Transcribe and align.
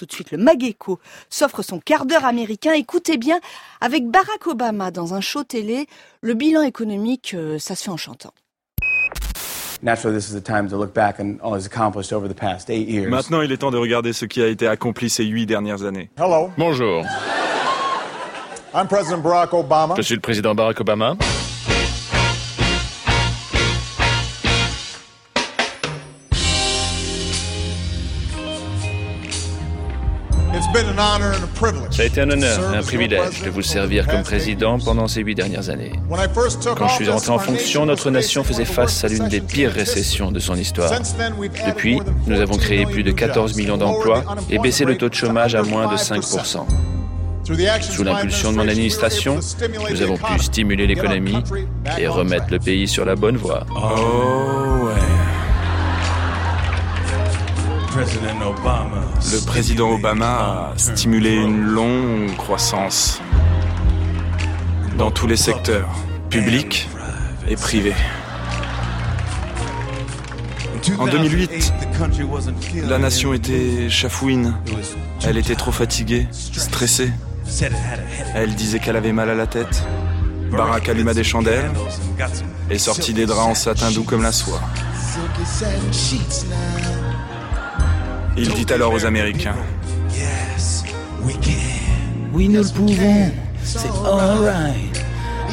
tout 0.00 0.06
de 0.06 0.12
suite, 0.12 0.30
le 0.30 0.38
Mageco 0.38 0.98
s'offre 1.28 1.60
son 1.60 1.78
quart 1.78 2.06
d'heure 2.06 2.24
américain. 2.24 2.72
Écoutez 2.72 3.18
bien, 3.18 3.38
avec 3.82 4.06
Barack 4.06 4.46
Obama 4.46 4.90
dans 4.90 5.12
un 5.12 5.20
show 5.20 5.44
télé, 5.44 5.86
le 6.22 6.32
bilan 6.32 6.62
économique, 6.62 7.34
euh, 7.34 7.58
ça 7.58 7.74
se 7.74 7.84
fait 7.84 7.90
en 7.90 7.98
chantant. 7.98 8.32
Maintenant, 13.08 13.42
il 13.42 13.52
est 13.52 13.56
temps 13.58 13.70
de 13.70 13.76
regarder 13.76 14.12
ce 14.14 14.24
qui 14.24 14.42
a 14.42 14.46
été 14.46 14.66
accompli 14.66 15.10
ces 15.10 15.24
huit 15.24 15.44
dernières 15.44 15.82
années. 15.84 16.08
Hello. 16.16 16.50
Bonjour. 16.56 17.04
I'm 18.72 18.86
President 18.88 19.18
Barack 19.18 19.52
Obama. 19.52 19.94
Je 19.96 20.02
suis 20.02 20.14
le 20.14 20.20
président 20.20 20.54
Barack 20.54 20.80
Obama. 20.80 21.16
Ça 31.90 32.02
a 32.02 32.04
été 32.04 32.20
un 32.20 32.30
honneur 32.30 32.74
et 32.74 32.76
un 32.76 32.82
privilège 32.82 33.42
de 33.42 33.50
vous 33.50 33.62
servir 33.62 34.06
comme 34.06 34.22
président 34.22 34.78
pendant 34.78 35.08
ces 35.08 35.22
huit 35.22 35.34
dernières 35.34 35.70
années. 35.70 35.92
Quand 36.76 36.88
je 36.88 36.94
suis 36.94 37.08
entré 37.08 37.30
en 37.30 37.38
fonction, 37.38 37.86
notre 37.86 38.10
nation 38.10 38.44
faisait 38.44 38.64
face 38.64 39.02
à 39.04 39.08
l'une 39.08 39.28
des 39.28 39.40
pires 39.40 39.72
récessions 39.72 40.30
de 40.30 40.38
son 40.38 40.56
histoire. 40.56 40.92
Depuis, 41.66 42.00
nous 42.26 42.40
avons 42.40 42.56
créé 42.56 42.84
plus 42.84 43.02
de 43.02 43.12
14 43.12 43.56
millions 43.56 43.78
d'emplois 43.78 44.24
et 44.50 44.58
baissé 44.58 44.84
le 44.84 44.96
taux 44.96 45.08
de 45.08 45.14
chômage 45.14 45.54
à 45.54 45.62
moins 45.62 45.90
de 45.90 45.96
5% 45.96 46.66
Sous 47.80 48.04
l'impulsion 48.04 48.52
de 48.52 48.56
mon 48.56 48.68
administration, 48.68 49.38
nous 49.90 50.02
avons 50.02 50.18
pu 50.18 50.38
stimuler 50.38 50.86
l'économie 50.86 51.42
et 51.98 52.08
remettre 52.08 52.46
le 52.50 52.58
pays 52.58 52.86
sur 52.86 53.04
la 53.06 53.16
bonne 53.16 53.36
voie. 53.36 53.64
Oh 53.74 54.86
ouais. 54.86 55.09
Le 58.00 59.44
président 59.44 59.90
Obama 59.90 60.72
a 60.72 60.72
stimulé 60.78 61.34
une 61.34 61.66
longue 61.66 62.34
croissance 62.36 63.20
dans 64.96 65.10
tous 65.10 65.26
les 65.26 65.36
secteurs, 65.36 65.88
publics 66.30 66.88
et 67.46 67.56
privés. 67.56 67.94
En 70.98 71.06
2008, 71.08 71.74
la 72.88 72.98
nation 72.98 73.34
était 73.34 73.90
chafouine. 73.90 74.54
Elle 75.24 75.36
était 75.36 75.54
trop 75.54 75.72
fatiguée, 75.72 76.26
stressée. 76.32 77.10
Elle 78.34 78.54
disait 78.54 78.78
qu'elle 78.78 78.96
avait 78.96 79.12
mal 79.12 79.28
à 79.28 79.34
la 79.34 79.46
tête. 79.46 79.84
Barack 80.50 80.88
alluma 80.88 81.12
des 81.12 81.24
chandelles 81.24 81.70
et 82.70 82.78
sortit 82.78 83.12
des 83.12 83.26
draps 83.26 83.46
en 83.46 83.54
satin 83.54 83.90
doux 83.90 84.04
comme 84.04 84.22
la 84.22 84.32
soie. 84.32 84.60
Il 88.42 88.54
dit 88.54 88.72
alors 88.72 88.94
aux 88.94 89.04
Américains 89.04 89.54
Oui, 92.32 92.48
nous 92.48 92.62
le 92.62 92.68
pouvons. 92.68 93.30
C'est 93.62 93.90
alright. 94.06 95.04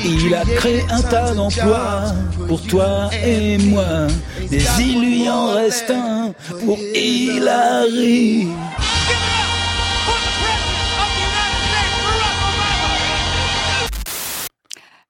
Il 0.06 0.34
a 0.34 0.46
créé 0.46 0.86
un 0.90 1.02
tas 1.02 1.34
d'emplois 1.34 2.14
pour 2.48 2.62
toi 2.62 3.10
et 3.26 3.58
moi. 3.58 4.08
Mais 4.50 4.60
il 4.80 5.02
lui 5.02 5.30
en 5.30 5.54
reste 5.54 5.92
un 5.92 6.34
pour 6.66 6.78
Hillary. 6.78 8.48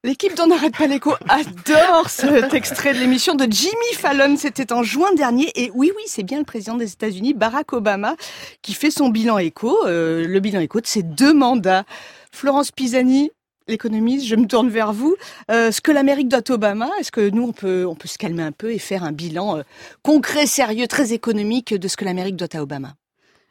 L'équipe 0.07 0.37
d'On 0.37 0.47
n'arrête 0.47 0.77
pas 0.77 0.87
l'écho 0.87 1.15
adore 1.27 2.09
cet 2.09 2.53
extrait 2.53 2.93
de 2.93 2.99
l'émission 2.99 3.35
de 3.35 3.45
Jimmy 3.51 3.93
Fallon. 3.93 4.37
C'était 4.37 4.71
en 4.71 4.81
juin 4.81 5.13
dernier. 5.15 5.51
Et 5.55 5.69
oui, 5.75 5.91
oui, 5.97 6.03
c'est 6.05 6.23
bien 6.23 6.37
le 6.39 6.45
président 6.45 6.75
des 6.75 6.93
États-Unis, 6.93 7.33
Barack 7.33 7.73
Obama, 7.73 8.15
qui 8.61 8.73
fait 8.73 8.89
son 8.89 9.09
bilan 9.09 9.37
écho, 9.37 9.77
euh, 9.85 10.25
le 10.25 10.39
bilan 10.39 10.61
écho 10.61 10.79
de 10.79 10.87
ses 10.87 11.03
deux 11.03 11.33
mandats. 11.33 11.83
Florence 12.31 12.71
Pisani, 12.71 13.31
l'économiste, 13.67 14.25
je 14.25 14.37
me 14.37 14.47
tourne 14.47 14.69
vers 14.69 14.93
vous. 14.93 15.17
Euh, 15.51 15.73
ce 15.73 15.81
que 15.81 15.91
l'Amérique 15.91 16.29
doit 16.29 16.39
à 16.39 16.53
Obama, 16.53 16.87
est-ce 17.01 17.11
que 17.11 17.29
nous, 17.29 17.43
on 17.43 17.51
peut, 17.51 17.85
on 17.85 17.95
peut 17.95 18.07
se 18.07 18.17
calmer 18.17 18.43
un 18.43 18.53
peu 18.53 18.71
et 18.71 18.79
faire 18.79 19.03
un 19.03 19.11
bilan 19.11 19.57
euh, 19.57 19.63
concret, 20.03 20.45
sérieux, 20.45 20.87
très 20.87 21.11
économique 21.11 21.73
de 21.73 21.87
ce 21.89 21.97
que 21.97 22.05
l'Amérique 22.05 22.37
doit 22.37 22.47
à 22.53 22.61
Obama? 22.61 22.93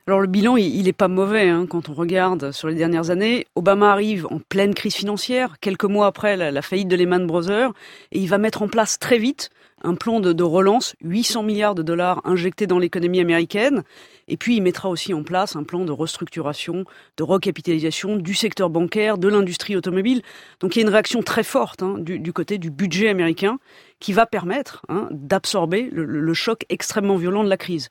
Alors 0.09 0.21
le 0.21 0.29
bilan, 0.29 0.57
il 0.57 0.85
n'est 0.85 0.93
pas 0.93 1.09
mauvais 1.09 1.49
hein, 1.49 1.67
quand 1.69 1.89
on 1.89 1.93
regarde 1.93 2.53
sur 2.53 2.69
les 2.69 2.77
dernières 2.77 3.11
années. 3.11 3.45
Obama 3.57 3.91
arrive 3.91 4.29
en 4.31 4.39
pleine 4.39 4.73
crise 4.73 4.95
financière, 4.95 5.57
quelques 5.61 5.85
mois 5.85 6.07
après 6.07 6.37
la, 6.37 6.63
faillite 6.63 6.87
de 6.87 6.95
Lehman 6.95 7.27
Brothers, 7.27 7.73
et 8.13 8.21
il 8.21 8.29
va 8.29 8.39
mettre 8.39 8.63
en 8.63 8.69
place 8.69 9.01
très 9.01 9.19
vite 9.19 9.51
un 9.83 9.97
plan 9.97 10.21
de, 10.21 10.43
relance, 10.45 10.95
800 11.03 11.43
milliards 11.43 11.75
de 11.75 11.83
dollars 11.83 12.21
injectés 12.25 12.69
dans 12.69 12.79
l'économie 12.79 13.19
américaine, 13.19 13.83
et 14.29 14.37
puis 14.37 14.57
il 14.57 14.63
mettra 14.63 14.89
aussi 14.89 15.13
en 15.13 15.25
place 15.25 15.57
un 15.57 15.65
plan 15.65 15.85
de 15.85 15.91
restructuration, 15.91 16.85
de 17.17 17.23
recapitalisation 17.25 18.15
du 18.15 18.35
secteur 18.35 18.71
bancaire, 18.71 19.19
de 19.19 19.27
l'industrie 19.27 19.75
automobile. 19.75 20.23
Donc 20.61 20.77
il 20.77 20.79
y 20.79 20.83
a 20.83 20.87
une 20.87 20.93
réaction 20.93 21.23
très 21.25 21.43
forte 21.43 21.83
hein, 21.83 21.97
du, 21.99 22.33
côté 22.33 22.59
du 22.59 22.71
budget 22.71 23.09
américain 23.09 23.59
qui 23.99 24.13
va 24.13 24.25
permettre 24.25 24.83
hein, 24.89 25.09
d'absorber 25.11 25.91
le 25.93 26.35
choc 26.35 26.65
extrêmement 26.69 27.17
violent 27.17 27.43
de 27.43 27.51
la 27.51 27.57
crise. 27.57 27.89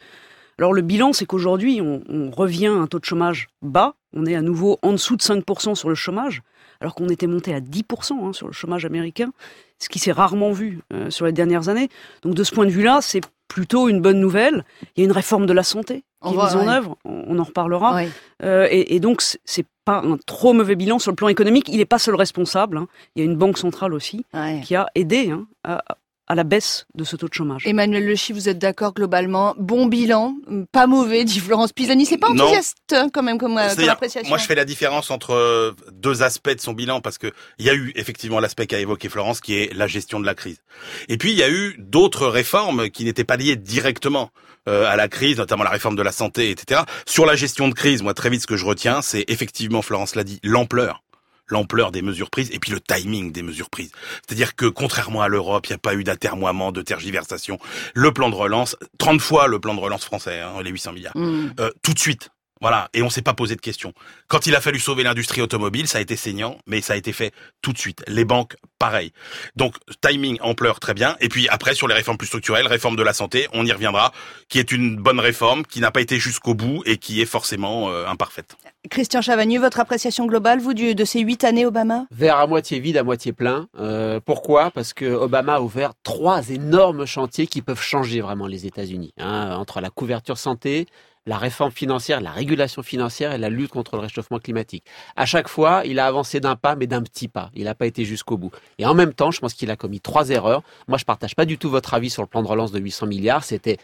Alors 0.57 0.73
le 0.73 0.81
bilan, 0.81 1.13
c'est 1.13 1.25
qu'aujourd'hui, 1.25 1.81
on, 1.81 2.31
revient 2.31 2.67
à 2.67 2.73
un 2.73 2.87
taux 2.87 2.99
de 2.99 3.05
chômage 3.05 3.47
bas. 3.61 3.95
On 4.13 4.25
est 4.25 4.35
à 4.35 4.41
nouveau 4.41 4.79
en 4.81 4.93
dessous 4.93 5.17
de 5.17 5.21
5% 5.21 5.75
sur 5.75 5.89
le 5.89 5.95
chômage, 5.95 6.41
alors 6.79 6.95
qu'on 6.95 7.09
était 7.09 7.27
monté 7.27 7.53
à 7.53 7.59
10% 7.59 8.13
hein, 8.13 8.33
sur 8.33 8.47
le 8.47 8.53
chômage 8.53 8.85
américain, 8.85 9.31
ce 9.79 9.89
qui 9.89 9.99
s'est 9.99 10.13
rarement 10.13 10.51
vu 10.51 10.79
euh, 10.93 11.09
sur 11.09 11.25
les 11.25 11.33
dernières 11.33 11.67
années. 11.67 11.89
Donc 12.21 12.35
de 12.35 12.43
ce 12.43 12.53
point 12.53 12.65
de 12.65 12.71
vue-là, 12.71 12.99
c'est 13.01 13.21
plutôt 13.49 13.89
une 13.89 14.01
bonne 14.01 14.19
nouvelle. 14.19 14.63
Il 14.95 15.01
y 15.01 15.03
a 15.03 15.05
une 15.05 15.11
réforme 15.11 15.45
de 15.45 15.53
la 15.53 15.63
santé 15.63 16.03
qui 16.25 16.33
est 16.33 16.37
mise 16.37 16.55
en 16.55 16.67
œuvre, 16.67 16.97
on, 17.05 17.37
en 17.37 17.43
reparlera. 17.43 18.01
Euh, 18.41 18.67
et, 18.71 18.95
et, 18.95 18.99
donc 18.99 19.21
c'est 19.21 19.65
pas 19.83 20.01
un 20.03 20.17
trop 20.25 20.53
mauvais 20.53 20.75
bilan 20.75 20.97
sur 20.97 21.11
le 21.11 21.15
plan 21.15 21.27
économique. 21.27 21.69
Il 21.69 21.77
n'est 21.77 21.85
pas 21.85 21.99
seul 21.99 22.15
responsable. 22.15 22.77
Hein. 22.77 22.87
Il 23.15 23.19
y 23.19 23.21
a 23.21 23.25
une 23.25 23.35
banque 23.35 23.57
centrale 23.57 23.93
aussi 23.93 24.25
qui 24.63 24.75
a 24.75 24.87
aidé 24.95 25.29
hein, 25.29 25.45
à, 25.63 25.83
à 26.27 26.35
la 26.35 26.43
baisse 26.43 26.85
de 26.95 27.03
ce 27.03 27.15
taux 27.15 27.27
de 27.27 27.33
chômage. 27.33 27.67
Emmanuel 27.67 28.05
Lechy, 28.05 28.33
vous 28.33 28.49
êtes 28.49 28.57
d'accord 28.57 28.93
globalement? 28.93 29.55
Bon 29.57 29.85
bilan, 29.85 30.35
pas 30.71 30.87
mauvais, 30.87 31.23
dit 31.23 31.39
Florence 31.39 31.71
Pisani. 31.71 32.05
C'est 32.05 32.17
pas 32.17 32.29
enthousiaste 32.29 32.77
hein, 32.93 33.09
quand 33.13 33.23
même 33.23 33.37
comme, 33.37 33.57
euh, 33.57 33.75
comme 33.75 33.89
appréciation. 33.89 34.29
Moi, 34.29 34.37
je 34.37 34.45
fais 34.45 34.55
la 34.55 34.65
différence 34.65 35.11
entre 35.11 35.33
euh, 35.33 35.71
deux 35.91 36.23
aspects 36.23 36.49
de 36.49 36.61
son 36.61 36.73
bilan 36.73 37.01
parce 37.01 37.17
que 37.17 37.31
il 37.59 37.65
y 37.65 37.69
a 37.69 37.73
eu 37.73 37.91
effectivement 37.95 38.39
l'aspect 38.39 38.67
qu'a 38.67 38.79
évoqué 38.79 39.09
Florence, 39.09 39.39
qui 39.39 39.55
est 39.55 39.73
la 39.73 39.87
gestion 39.87 40.19
de 40.19 40.25
la 40.25 40.35
crise. 40.35 40.61
Et 41.09 41.17
puis 41.17 41.31
il 41.31 41.37
y 41.37 41.43
a 41.43 41.49
eu 41.49 41.75
d'autres 41.77 42.27
réformes 42.27 42.89
qui 42.89 43.05
n'étaient 43.05 43.23
pas 43.23 43.37
liées 43.37 43.55
directement 43.55 44.31
euh, 44.67 44.85
à 44.87 44.95
la 44.95 45.07
crise, 45.07 45.37
notamment 45.37 45.63
la 45.63 45.69
réforme 45.69 45.95
de 45.95 46.01
la 46.01 46.11
santé, 46.11 46.49
etc. 46.49 46.81
Sur 47.05 47.27
la 47.27 47.35
gestion 47.35 47.67
de 47.67 47.75
crise, 47.75 48.01
moi 48.01 48.15
très 48.15 48.31
vite 48.31 48.41
ce 48.41 48.47
que 48.47 48.57
je 48.57 48.65
retiens, 48.65 49.03
c'est 49.03 49.23
effectivement, 49.27 49.83
Florence 49.83 50.15
l'a 50.15 50.23
dit, 50.23 50.39
l'ampleur 50.43 51.03
l'ampleur 51.47 51.91
des 51.91 52.01
mesures 52.01 52.29
prises 52.29 52.49
et 52.51 52.59
puis 52.59 52.71
le 52.71 52.79
timing 52.79 53.31
des 53.31 53.43
mesures 53.43 53.69
prises. 53.69 53.91
C'est-à-dire 54.27 54.55
que 54.55 54.65
contrairement 54.65 55.21
à 55.21 55.27
l'Europe, 55.27 55.67
il 55.67 55.71
n'y 55.71 55.75
a 55.75 55.79
pas 55.79 55.95
eu 55.95 56.03
d'atermoiement, 56.03 56.71
de 56.71 56.81
tergiversation. 56.81 57.59
Le 57.93 58.11
plan 58.11 58.29
de 58.29 58.35
relance, 58.35 58.75
30 58.97 59.21
fois 59.21 59.47
le 59.47 59.59
plan 59.59 59.73
de 59.73 59.79
relance 59.79 60.05
français, 60.05 60.39
hein, 60.39 60.61
les 60.63 60.71
800 60.71 60.93
milliards, 60.93 61.17
mm. 61.17 61.53
euh, 61.59 61.71
tout 61.81 61.93
de 61.93 61.99
suite. 61.99 62.29
Voilà, 62.61 62.89
et 62.93 63.01
on 63.01 63.09
s'est 63.09 63.21
pas 63.21 63.33
posé 63.33 63.55
de 63.55 63.61
questions. 63.61 63.93
Quand 64.29 64.47
il 64.47 64.55
a 64.55 64.61
fallu 64.61 64.79
sauver 64.79 65.03
l'industrie 65.03 65.41
automobile, 65.41 65.87
ça 65.87 65.97
a 65.97 66.01
été 66.01 66.15
saignant, 66.15 66.57
mais 66.65 66.79
ça 66.79 66.93
a 66.93 66.95
été 66.95 67.11
fait 67.11 67.33
tout 67.61 67.73
de 67.73 67.77
suite. 67.77 68.01
Les 68.07 68.23
banques, 68.23 68.55
pareil. 68.79 69.11
Donc 69.57 69.75
timing, 70.01 70.37
ampleur, 70.39 70.79
très 70.79 70.93
bien. 70.93 71.17
Et 71.19 71.27
puis 71.27 71.49
après 71.49 71.75
sur 71.75 71.87
les 71.87 71.93
réformes 71.93 72.17
plus 72.17 72.27
structurelles, 72.27 72.65
réforme 72.65 72.95
de 72.95 73.03
la 73.03 73.13
santé, 73.13 73.47
on 73.51 73.65
y 73.65 73.71
reviendra, 73.73 74.13
qui 74.47 74.59
est 74.59 74.71
une 74.71 74.95
bonne 74.95 75.19
réforme, 75.19 75.65
qui 75.65 75.81
n'a 75.81 75.91
pas 75.91 76.01
été 76.01 76.17
jusqu'au 76.17 76.53
bout 76.53 76.81
et 76.85 76.97
qui 76.97 77.21
est 77.21 77.25
forcément 77.25 77.91
euh, 77.91 78.07
imparfaite. 78.07 78.55
Christian 78.89 79.21
Chavagneux, 79.21 79.59
votre 79.59 79.79
appréciation 79.79 80.25
globale, 80.25 80.59
vous, 80.59 80.73
de 80.73 81.05
ces 81.05 81.21
huit 81.21 81.43
années 81.43 81.65
Obama? 81.65 82.05
Vers 82.11 82.37
à 82.37 82.45
moitié 82.45 82.79
vide, 82.79 82.97
à 82.97 83.03
moitié 83.03 83.33
plein. 83.33 83.67
Euh, 83.79 84.19
pourquoi? 84.23 84.69
Parce 84.69 84.93
que 84.93 85.05
Obama 85.05 85.55
a 85.55 85.61
ouvert 85.61 85.93
trois 86.03 86.49
énormes 86.49 87.05
chantiers 87.05 87.47
qui 87.47 87.61
peuvent 87.61 87.81
changer 87.81 88.21
vraiment 88.21 88.47
les 88.47 88.65
États-Unis. 88.65 89.13
Hein, 89.17 89.55
entre 89.57 89.81
la 89.81 89.89
couverture 89.89 90.37
santé, 90.37 90.87
la 91.25 91.37
réforme 91.37 91.71
financière, 91.71 92.21
la 92.21 92.31
régulation 92.31 92.83
financière 92.83 93.31
et 93.33 93.37
la 93.39 93.49
lutte 93.49 93.71
contre 93.71 93.95
le 93.95 94.03
réchauffement 94.03 94.37
climatique. 94.37 94.83
À 95.15 95.25
chaque 95.25 95.47
fois, 95.47 95.81
il 95.85 95.97
a 95.99 96.05
avancé 96.05 96.39
d'un 96.39 96.55
pas, 96.55 96.75
mais 96.75 96.85
d'un 96.85 97.01
petit 97.01 97.27
pas. 97.27 97.49
Il 97.55 97.63
n'a 97.63 97.73
pas 97.73 97.87
été 97.87 98.05
jusqu'au 98.05 98.37
bout. 98.37 98.51
Et 98.77 98.85
en 98.85 98.93
même 98.93 99.13
temps, 99.13 99.31
je 99.31 99.39
pense 99.39 99.55
qu'il 99.55 99.71
a 99.71 99.75
commis 99.75 99.99
trois 99.99 100.29
erreurs. 100.29 100.61
Moi, 100.87 100.99
je 100.99 101.05
partage 101.05 101.35
pas 101.35 101.45
du 101.45 101.57
tout 101.57 101.69
votre 101.69 101.95
avis 101.95 102.11
sur 102.11 102.21
le 102.21 102.27
plan 102.27 102.43
de 102.43 102.47
relance 102.47 102.71
de 102.71 102.79
800 102.79 103.07
milliards. 103.07 103.43
C'était 103.43 103.77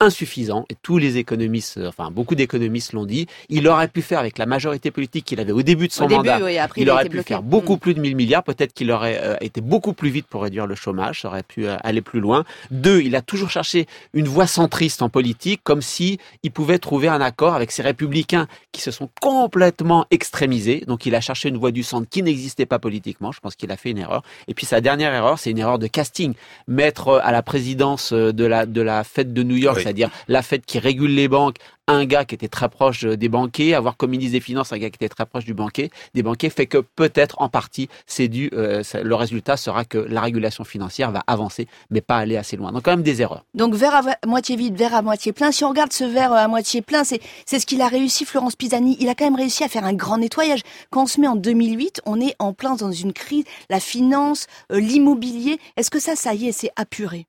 insuffisant, 0.00 0.64
et 0.70 0.74
tous 0.82 0.98
les 0.98 1.18
économistes, 1.18 1.78
euh, 1.78 1.88
enfin 1.88 2.10
beaucoup 2.10 2.34
d'économistes 2.34 2.92
l'ont 2.92 3.04
dit, 3.04 3.26
il 3.48 3.68
aurait 3.68 3.88
pu 3.88 4.02
faire 4.02 4.18
avec 4.18 4.38
la 4.38 4.46
majorité 4.46 4.90
politique 4.90 5.24
qu'il 5.24 5.40
avait 5.40 5.52
au 5.52 5.62
début 5.62 5.88
de 5.88 5.92
son 5.92 6.08
mandat, 6.08 6.38
il, 6.76 6.90
aurait 6.90 7.08
pu 7.08 7.22
faire 7.22 7.42
beaucoup 7.42 7.74
mm. 7.74 7.78
plus 7.78 7.94
de 7.94 8.00
1000 8.00 8.16
milliards, 8.16 8.42
peut-être 8.42 8.72
qu'il 8.72 8.90
aurait 8.90 9.20
euh, 9.22 9.36
été 9.40 9.60
beaucoup 9.60 9.92
plus 9.92 10.10
vite 10.10 10.26
pour 10.26 10.42
réduire 10.42 10.66
le 10.66 10.74
chômage, 10.74 11.22
ça 11.22 11.28
aurait 11.28 11.42
pu 11.42 11.66
euh, 11.66 11.76
aller 11.84 12.00
plus 12.00 12.20
loin. 12.20 12.44
Deux, 12.70 13.02
il 13.02 13.14
a 13.14 13.22
toujours 13.22 13.50
cherché 13.50 13.86
une 14.14 14.26
voie 14.26 14.46
centriste 14.46 15.02
en 15.02 15.08
politique, 15.08 15.60
comme 15.62 15.82
si 15.82 16.18
il 16.42 16.50
pouvait 16.50 16.78
trouver 16.78 17.08
un 17.08 17.20
accord 17.20 17.54
avec 17.54 17.70
ces 17.70 17.82
républicains 17.82 18.48
qui 18.72 18.80
se 18.80 18.90
sont 18.90 19.08
complètement 19.20 20.06
extrémisés, 20.10 20.82
donc 20.86 21.06
il 21.06 21.14
a 21.14 21.20
cherché 21.20 21.48
une 21.48 21.58
voie 21.58 21.70
du 21.70 21.82
centre 21.82 22.08
qui 22.08 22.22
n'existait 22.22 22.66
pas 22.66 22.78
politiquement, 22.78 23.32
je 23.32 23.40
pense 23.40 23.54
qu'il 23.54 23.70
a 23.70 23.76
fait 23.76 23.90
une 23.90 23.98
erreur. 23.98 24.22
Et 24.48 24.54
puis 24.54 24.66
sa 24.66 24.80
dernière 24.80 25.12
erreur, 25.12 25.38
c'est 25.38 25.50
une 25.50 25.58
erreur 25.58 25.78
de 25.78 25.86
casting. 25.86 26.34
Mettre 26.68 27.20
à 27.22 27.32
la 27.32 27.42
présidence 27.42 28.12
de 28.12 28.44
la, 28.44 28.66
de 28.66 28.80
la 28.80 29.04
fête 29.04 29.32
de 29.32 29.42
New 29.42 29.56
York 29.56 29.73
c'est-à-dire 29.74 30.10
la 30.28 30.42
Fed 30.42 30.64
qui 30.64 30.78
régule 30.78 31.14
les 31.14 31.28
banques, 31.28 31.56
un 31.86 32.04
gars 32.06 32.24
qui 32.24 32.34
était 32.34 32.48
très 32.48 32.68
proche 32.68 33.04
des 33.04 33.28
banquiers, 33.28 33.74
avoir 33.74 33.96
comme 33.96 34.10
ministre 34.10 34.32
des 34.32 34.40
Finances 34.40 34.72
un 34.72 34.78
gars 34.78 34.90
qui 34.90 34.96
était 34.96 35.08
très 35.08 35.26
proche 35.26 35.44
du 35.44 35.54
banquier, 35.54 35.90
des 36.14 36.22
banquiers, 36.22 36.50
fait 36.50 36.66
que 36.66 36.78
peut-être 36.78 37.40
en 37.42 37.48
partie, 37.48 37.88
c'est 38.06 38.28
dû, 38.28 38.50
euh, 38.54 38.82
le 39.02 39.14
résultat 39.14 39.56
sera 39.56 39.84
que 39.84 39.98
la 39.98 40.20
régulation 40.20 40.64
financière 40.64 41.10
va 41.10 41.22
avancer, 41.26 41.68
mais 41.90 42.00
pas 42.00 42.16
aller 42.16 42.36
assez 42.36 42.56
loin. 42.56 42.72
Donc 42.72 42.84
quand 42.84 42.92
même 42.92 43.02
des 43.02 43.20
erreurs. 43.20 43.44
Donc 43.54 43.74
verre 43.74 43.94
à 43.94 44.26
moitié 44.26 44.56
vide, 44.56 44.76
verre 44.76 44.94
à 44.94 45.02
moitié 45.02 45.32
plein. 45.32 45.52
Si 45.52 45.64
on 45.64 45.68
regarde 45.68 45.92
ce 45.92 46.04
verre 46.04 46.32
à 46.32 46.48
moitié 46.48 46.80
plein, 46.80 47.04
c'est 47.04 47.20
c'est 47.46 47.58
ce 47.58 47.66
qu'il 47.66 47.82
a 47.82 47.88
réussi, 47.88 48.24
Florence 48.24 48.56
Pisani. 48.56 48.96
Il 49.00 49.08
a 49.08 49.14
quand 49.14 49.24
même 49.24 49.36
réussi 49.36 49.64
à 49.64 49.68
faire 49.68 49.84
un 49.84 49.94
grand 49.94 50.18
nettoyage. 50.18 50.60
Quand 50.90 51.04
on 51.04 51.06
se 51.06 51.20
met 51.20 51.28
en 51.28 51.36
2008, 51.36 52.00
on 52.06 52.20
est 52.20 52.34
en 52.38 52.52
plein 52.52 52.74
dans 52.74 52.92
une 52.92 53.12
crise, 53.12 53.44
la 53.70 53.80
finance, 53.80 54.46
euh, 54.72 54.80
l'immobilier. 54.80 55.58
Est-ce 55.76 55.90
que 55.90 56.00
ça, 56.00 56.16
ça 56.16 56.34
y 56.34 56.48
est, 56.48 56.52
c'est 56.52 56.70
apuré? 56.76 57.26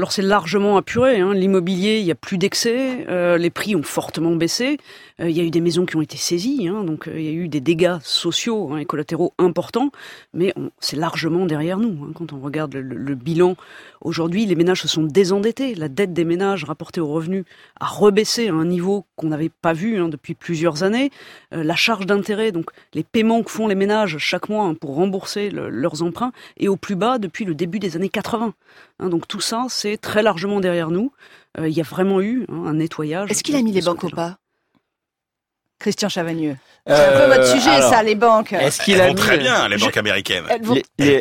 Alors 0.00 0.12
c'est 0.12 0.22
largement 0.22 0.78
apuré. 0.78 1.20
Hein. 1.20 1.34
L'immobilier, 1.34 1.98
il 1.98 2.06
y 2.06 2.10
a 2.10 2.14
plus 2.14 2.38
d'excès, 2.38 3.06
euh, 3.10 3.36
les 3.36 3.50
prix 3.50 3.76
ont 3.76 3.82
fortement 3.82 4.34
baissé. 4.34 4.78
Euh, 5.20 5.28
il 5.28 5.36
y 5.36 5.40
a 5.40 5.42
eu 5.42 5.50
des 5.50 5.60
maisons 5.60 5.84
qui 5.84 5.94
ont 5.96 6.00
été 6.00 6.16
saisies, 6.16 6.68
hein. 6.68 6.84
donc 6.84 7.06
euh, 7.06 7.20
il 7.20 7.26
y 7.26 7.28
a 7.28 7.32
eu 7.32 7.48
des 7.48 7.60
dégâts 7.60 7.98
sociaux 8.02 8.70
hein, 8.72 8.78
et 8.78 8.86
collatéraux 8.86 9.34
importants, 9.36 9.90
mais 10.32 10.54
c'est 10.78 10.96
largement 10.96 11.44
derrière 11.44 11.76
nous. 11.76 12.14
Quand 12.14 12.32
on 12.32 12.40
regarde 12.40 12.76
le, 12.76 13.14
bilan 13.14 13.56
aujourd'hui, 14.00 14.46
les 14.46 14.54
ménages 14.54 14.80
se 14.80 14.88
sont 14.88 15.02
désendettés. 15.02 15.74
La 15.74 15.90
dette 15.90 16.14
des 16.14 16.24
ménages 16.24 16.64
rapportée 16.64 17.02
aux 17.02 17.12
revenus 17.12 17.44
a 17.78 17.84
rebaissé 17.84 18.48
à 18.48 18.54
un 18.54 18.64
niveau 18.64 19.04
qu'on 19.16 19.26
n'avait 19.26 19.50
pas 19.50 19.74
vu 19.74 19.98
depuis 20.08 20.32
plusieurs 20.32 20.82
années. 20.82 21.10
la 21.52 21.76
charge 21.76 22.06
d'intérêt, 22.06 22.52
donc 22.52 22.70
les 22.94 23.02
paiements 23.02 23.42
que 23.42 23.50
font 23.50 23.68
les 23.68 23.74
ménages 23.74 24.16
chaque 24.16 24.48
mois 24.48 24.72
pour 24.80 24.94
rembourser 24.94 25.50
leurs 25.50 26.02
emprunts, 26.02 26.32
est 26.58 26.68
au 26.68 26.76
plus 26.76 26.96
bas 26.96 27.18
depuis 27.18 27.44
le 27.44 27.54
début 27.54 27.80
des 27.80 27.96
années 27.96 28.08
80. 28.08 28.54
donc 29.00 29.28
tout 29.28 29.40
ça, 29.40 29.66
c'est 29.68 29.89
très 29.96 30.22
largement 30.22 30.60
derrière 30.60 30.90
nous. 30.90 31.12
Euh, 31.58 31.68
il 31.68 31.76
y 31.76 31.80
a 31.80 31.84
vraiment 31.84 32.20
eu 32.20 32.46
hein, 32.48 32.64
un 32.66 32.74
nettoyage. 32.74 33.30
Est-ce 33.30 33.42
qu'il 33.42 33.56
a 33.56 33.62
mis 33.62 33.72
les 33.72 33.82
banques 33.82 34.04
au 34.04 34.10
pas? 34.10 34.38
Christian 35.80 36.10
Chavagneux. 36.10 36.56
C'est 36.86 36.94
un 36.94 37.20
peu 37.20 37.34
votre 37.34 37.46
sujet, 37.46 37.80
ça, 37.80 38.02
les 38.02 38.14
banques? 38.14 38.52
Est-ce 38.52 38.80
qu'il 38.82 39.00
a 39.00 39.08
vont 39.08 39.14
très 39.14 39.38
bien, 39.38 39.68
les 39.68 39.76
banques 39.76 39.96
américaines. 39.96 40.44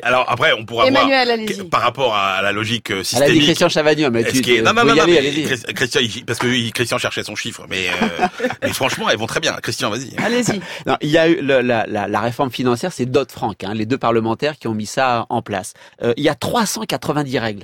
Alors 0.03 0.25
après, 0.27 0.53
on 0.53 0.65
pourra 0.65 0.87
Emmanuel, 0.87 1.45
voir 1.45 1.69
par 1.69 1.81
rapport 1.81 2.15
à 2.15 2.41
la 2.41 2.51
logique 2.51 2.91
euh, 2.91 3.03
systémique. 3.03 3.29
Elle 3.29 3.31
a 3.31 3.39
dit 3.39 3.45
Christian 3.45 3.69
Chavagneux, 3.69 4.09
mais 4.09 4.23
tu, 4.23 4.61
non, 4.61 4.73
non, 4.73 4.85
non, 4.85 4.95
non, 4.95 5.05
Christian, 5.75 6.01
parce 6.25 6.39
que 6.39 6.69
Christian 6.71 6.97
cherchait 6.97 7.23
son 7.23 7.35
chiffre, 7.35 7.65
mais, 7.69 7.87
euh, 7.87 8.47
mais 8.63 8.73
franchement, 8.73 9.09
elles 9.09 9.17
vont 9.17 9.27
très 9.27 9.39
bien. 9.39 9.53
Christian, 9.61 9.89
vas-y. 9.89 10.13
Allez-y. 10.17 10.61
Il 11.01 11.09
y 11.09 11.17
a 11.17 11.27
eu 11.27 11.41
la, 11.41 11.61
la, 11.61 12.07
la, 12.07 12.19
réforme 12.19 12.51
financière, 12.51 12.91
c'est 12.91 13.05
Dodd 13.05 13.31
Frank, 13.31 13.63
hein, 13.63 13.73
les 13.73 13.85
deux 13.85 13.97
parlementaires 13.97 14.57
qui 14.57 14.67
ont 14.67 14.73
mis 14.73 14.85
ça 14.85 15.25
en 15.29 15.41
place. 15.41 15.73
Euh, 16.01 16.13
il 16.17 16.23
y 16.23 16.29
a 16.29 16.35
390 16.35 17.39
règles 17.39 17.63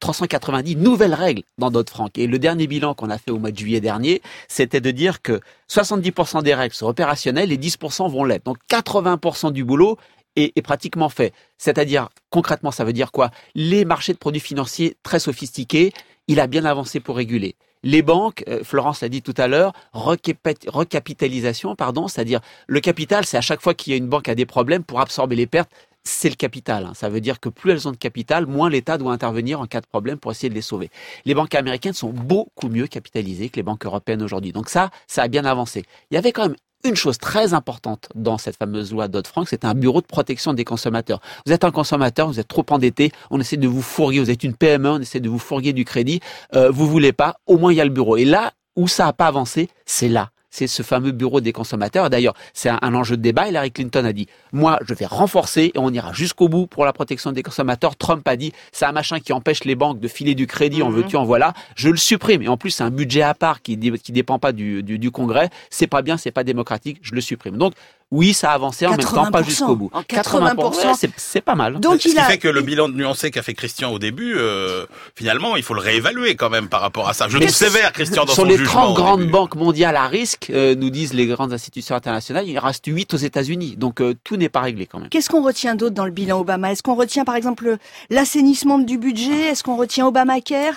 390 0.00 0.76
nouvelles 0.76 1.14
règles 1.14 1.42
dans 1.58 1.70
Dodd-Frank. 1.70 2.18
Et 2.18 2.26
le 2.26 2.38
dernier 2.38 2.66
bilan 2.66 2.94
qu'on 2.94 3.10
a 3.10 3.18
fait 3.18 3.30
au 3.30 3.38
mois 3.38 3.50
de 3.50 3.58
juillet 3.58 3.80
dernier, 3.80 4.22
c'était 4.48 4.80
de 4.80 4.90
dire 4.90 5.22
que 5.22 5.40
70% 5.70 6.42
des 6.42 6.54
règles 6.54 6.74
sont 6.74 6.86
opérationnelles 6.86 7.52
et 7.52 7.56
10% 7.56 8.10
vont 8.10 8.24
l'être. 8.24 8.44
Donc 8.44 8.58
80% 8.70 9.52
du 9.52 9.64
boulot 9.64 9.96
est, 10.36 10.62
pratiquement 10.62 11.08
fait. 11.08 11.32
C'est-à-dire, 11.58 12.08
concrètement, 12.30 12.70
ça 12.70 12.84
veut 12.84 12.92
dire 12.92 13.10
quoi? 13.10 13.30
Les 13.54 13.84
marchés 13.84 14.12
de 14.12 14.18
produits 14.18 14.40
financiers 14.40 14.96
très 15.02 15.18
sophistiqués, 15.18 15.92
il 16.28 16.40
a 16.40 16.46
bien 16.46 16.64
avancé 16.64 17.00
pour 17.00 17.16
réguler. 17.16 17.56
Les 17.82 18.02
banques, 18.02 18.44
euh, 18.48 18.64
Florence 18.64 19.00
l'a 19.00 19.08
dit 19.08 19.22
tout 19.22 19.34
à 19.36 19.46
l'heure, 19.46 19.72
recapitalisation, 19.92 21.76
pardon, 21.76 22.08
c'est-à-dire 22.08 22.40
le 22.66 22.80
capital, 22.80 23.24
c'est 23.24 23.36
à 23.36 23.42
chaque 23.42 23.62
fois 23.62 23.74
qu'il 23.74 23.92
y 23.92 23.94
a 23.94 23.96
une 23.96 24.08
banque 24.08 24.28
a 24.28 24.34
des 24.34 24.46
problèmes 24.46 24.82
pour 24.82 25.00
absorber 25.00 25.36
les 25.36 25.46
pertes, 25.46 25.70
c'est 26.06 26.28
le 26.28 26.34
capital. 26.34 26.86
Hein. 26.86 26.92
Ça 26.94 27.08
veut 27.08 27.20
dire 27.20 27.40
que 27.40 27.48
plus 27.48 27.72
elles 27.72 27.88
ont 27.88 27.92
de 27.92 27.96
capital, 27.96 28.46
moins 28.46 28.70
l'État 28.70 28.98
doit 28.98 29.12
intervenir 29.12 29.60
en 29.60 29.66
cas 29.66 29.80
de 29.80 29.86
problème 29.86 30.18
pour 30.18 30.30
essayer 30.30 30.48
de 30.48 30.54
les 30.54 30.62
sauver. 30.62 30.90
Les 31.24 31.34
banques 31.34 31.54
américaines 31.54 31.92
sont 31.92 32.10
beaucoup 32.10 32.68
mieux 32.68 32.86
capitalisées 32.86 33.48
que 33.48 33.56
les 33.56 33.62
banques 33.62 33.84
européennes 33.84 34.22
aujourd'hui. 34.22 34.52
Donc 34.52 34.68
ça, 34.68 34.90
ça 35.06 35.22
a 35.22 35.28
bien 35.28 35.44
avancé. 35.44 35.84
Il 36.10 36.14
y 36.14 36.16
avait 36.18 36.32
quand 36.32 36.42
même 36.42 36.56
une 36.84 36.94
chose 36.94 37.18
très 37.18 37.54
importante 37.54 38.08
dans 38.14 38.38
cette 38.38 38.56
fameuse 38.56 38.92
loi 38.92 39.08
Dodd-Frank, 39.08 39.48
c'est 39.48 39.64
un 39.64 39.74
bureau 39.74 40.00
de 40.00 40.06
protection 40.06 40.54
des 40.54 40.64
consommateurs. 40.64 41.20
Vous 41.44 41.52
êtes 41.52 41.64
un 41.64 41.70
consommateur, 41.70 42.28
vous 42.28 42.38
êtes 42.38 42.48
trop 42.48 42.64
endetté, 42.70 43.10
on 43.30 43.40
essaie 43.40 43.56
de 43.56 43.66
vous 43.66 43.82
fourguer, 43.82 44.20
vous 44.20 44.30
êtes 44.30 44.44
une 44.44 44.54
PME, 44.54 44.90
on 44.90 45.00
essaie 45.00 45.20
de 45.20 45.28
vous 45.28 45.38
fourguer 45.38 45.72
du 45.72 45.84
crédit, 45.84 46.20
euh, 46.54 46.70
vous 46.70 46.86
voulez 46.86 47.12
pas, 47.12 47.38
au 47.46 47.58
moins 47.58 47.72
il 47.72 47.76
y 47.76 47.80
a 47.80 47.84
le 47.84 47.90
bureau. 47.90 48.16
Et 48.16 48.24
là 48.24 48.52
où 48.76 48.86
ça 48.86 49.06
n'a 49.06 49.12
pas 49.12 49.26
avancé, 49.26 49.68
c'est 49.84 50.08
là 50.08 50.30
c'est 50.56 50.66
ce 50.66 50.82
fameux 50.82 51.12
bureau 51.12 51.42
des 51.42 51.52
consommateurs. 51.52 52.08
D'ailleurs, 52.08 52.32
c'est 52.54 52.70
un, 52.70 52.94
enjeu 52.94 53.18
de 53.18 53.22
débat. 53.22 53.48
Hillary 53.48 53.70
Clinton 53.70 54.06
a 54.06 54.12
dit, 54.14 54.26
moi, 54.52 54.78
je 54.88 54.94
vais 54.94 55.04
renforcer 55.04 55.70
et 55.74 55.78
on 55.78 55.90
ira 55.90 56.14
jusqu'au 56.14 56.48
bout 56.48 56.66
pour 56.66 56.86
la 56.86 56.94
protection 56.94 57.30
des 57.32 57.42
consommateurs. 57.42 57.94
Trump 57.96 58.26
a 58.26 58.36
dit, 58.36 58.52
c'est 58.72 58.86
un 58.86 58.92
machin 58.92 59.20
qui 59.20 59.34
empêche 59.34 59.64
les 59.64 59.74
banques 59.74 60.00
de 60.00 60.08
filer 60.08 60.34
du 60.34 60.46
crédit, 60.46 60.82
en 60.82 60.88
mhm. 60.88 60.96
veux-tu, 60.96 61.16
en 61.16 61.24
voilà. 61.24 61.52
Je 61.74 61.90
le 61.90 61.98
supprime. 61.98 62.40
Et 62.40 62.48
en 62.48 62.56
plus, 62.56 62.70
c'est 62.70 62.84
un 62.84 62.90
budget 62.90 63.20
à 63.20 63.34
part 63.34 63.60
qui, 63.60 63.78
qui 63.78 64.12
dépend 64.12 64.38
pas 64.38 64.52
du, 64.52 64.82
du, 64.82 64.98
du 64.98 65.10
Congrès. 65.10 65.50
C'est 65.68 65.86
pas 65.86 66.00
bien, 66.00 66.16
c'est 66.16 66.30
pas 66.30 66.44
démocratique. 66.44 67.00
Je 67.02 67.14
le 67.14 67.20
supprime. 67.20 67.58
Donc, 67.58 67.74
oui, 68.12 68.34
ça 68.34 68.52
a 68.52 68.54
avancé 68.54 68.86
en 68.86 68.90
même 68.90 69.00
temps, 69.00 69.30
pas 69.32 69.42
jusqu'au 69.42 69.74
bout. 69.74 69.90
En 69.92 70.02
80%, 70.02 71.10
c'est 71.16 71.40
pas 71.40 71.56
mal. 71.56 71.80
Donc 71.80 72.00
Ce 72.00 72.08
qui 72.08 72.14
fait 72.14 72.38
que 72.38 72.46
le 72.46 72.62
bilan 72.62 72.88
nuancé 72.88 73.32
qu'a 73.32 73.42
fait 73.42 73.54
Christian 73.54 73.90
au 73.90 73.98
début, 73.98 74.34
euh, 74.36 74.86
finalement, 75.16 75.56
il 75.56 75.64
faut 75.64 75.74
le 75.74 75.80
réévaluer 75.80 76.36
quand 76.36 76.48
même 76.48 76.68
par 76.68 76.82
rapport 76.82 77.08
à 77.08 77.14
ça. 77.14 77.26
Je 77.28 77.36
trouve 77.36 77.48
sévère, 77.50 77.92
Christian, 77.92 78.24
dans 78.24 78.32
Sur 78.32 78.44
son 78.44 78.48
les 78.48 78.62
30 78.62 78.94
grandes 78.94 79.26
banques 79.26 79.56
mondiales 79.56 79.96
à 79.96 80.06
risque, 80.06 80.50
euh, 80.50 80.76
nous 80.76 80.90
disent 80.90 81.14
les 81.14 81.26
grandes 81.26 81.52
institutions 81.52 81.96
internationales, 81.96 82.46
il 82.46 82.56
reste 82.60 82.86
8 82.86 83.12
aux 83.12 83.16
États-Unis. 83.16 83.76
Donc 83.76 84.00
euh, 84.00 84.14
tout 84.22 84.36
n'est 84.36 84.48
pas 84.48 84.60
réglé 84.60 84.86
quand 84.86 85.00
même. 85.00 85.08
Qu'est-ce 85.08 85.28
qu'on 85.28 85.42
retient 85.42 85.74
d'autre 85.74 85.96
dans 85.96 86.04
le 86.04 86.12
bilan 86.12 86.38
Obama? 86.38 86.70
Est-ce 86.70 86.84
qu'on 86.84 86.94
retient 86.94 87.24
par 87.24 87.34
exemple 87.34 87.76
l'assainissement 88.10 88.78
du 88.78 88.98
budget? 88.98 89.48
Est-ce 89.48 89.64
qu'on 89.64 89.76
retient 89.76 90.06
Obamacare? 90.06 90.74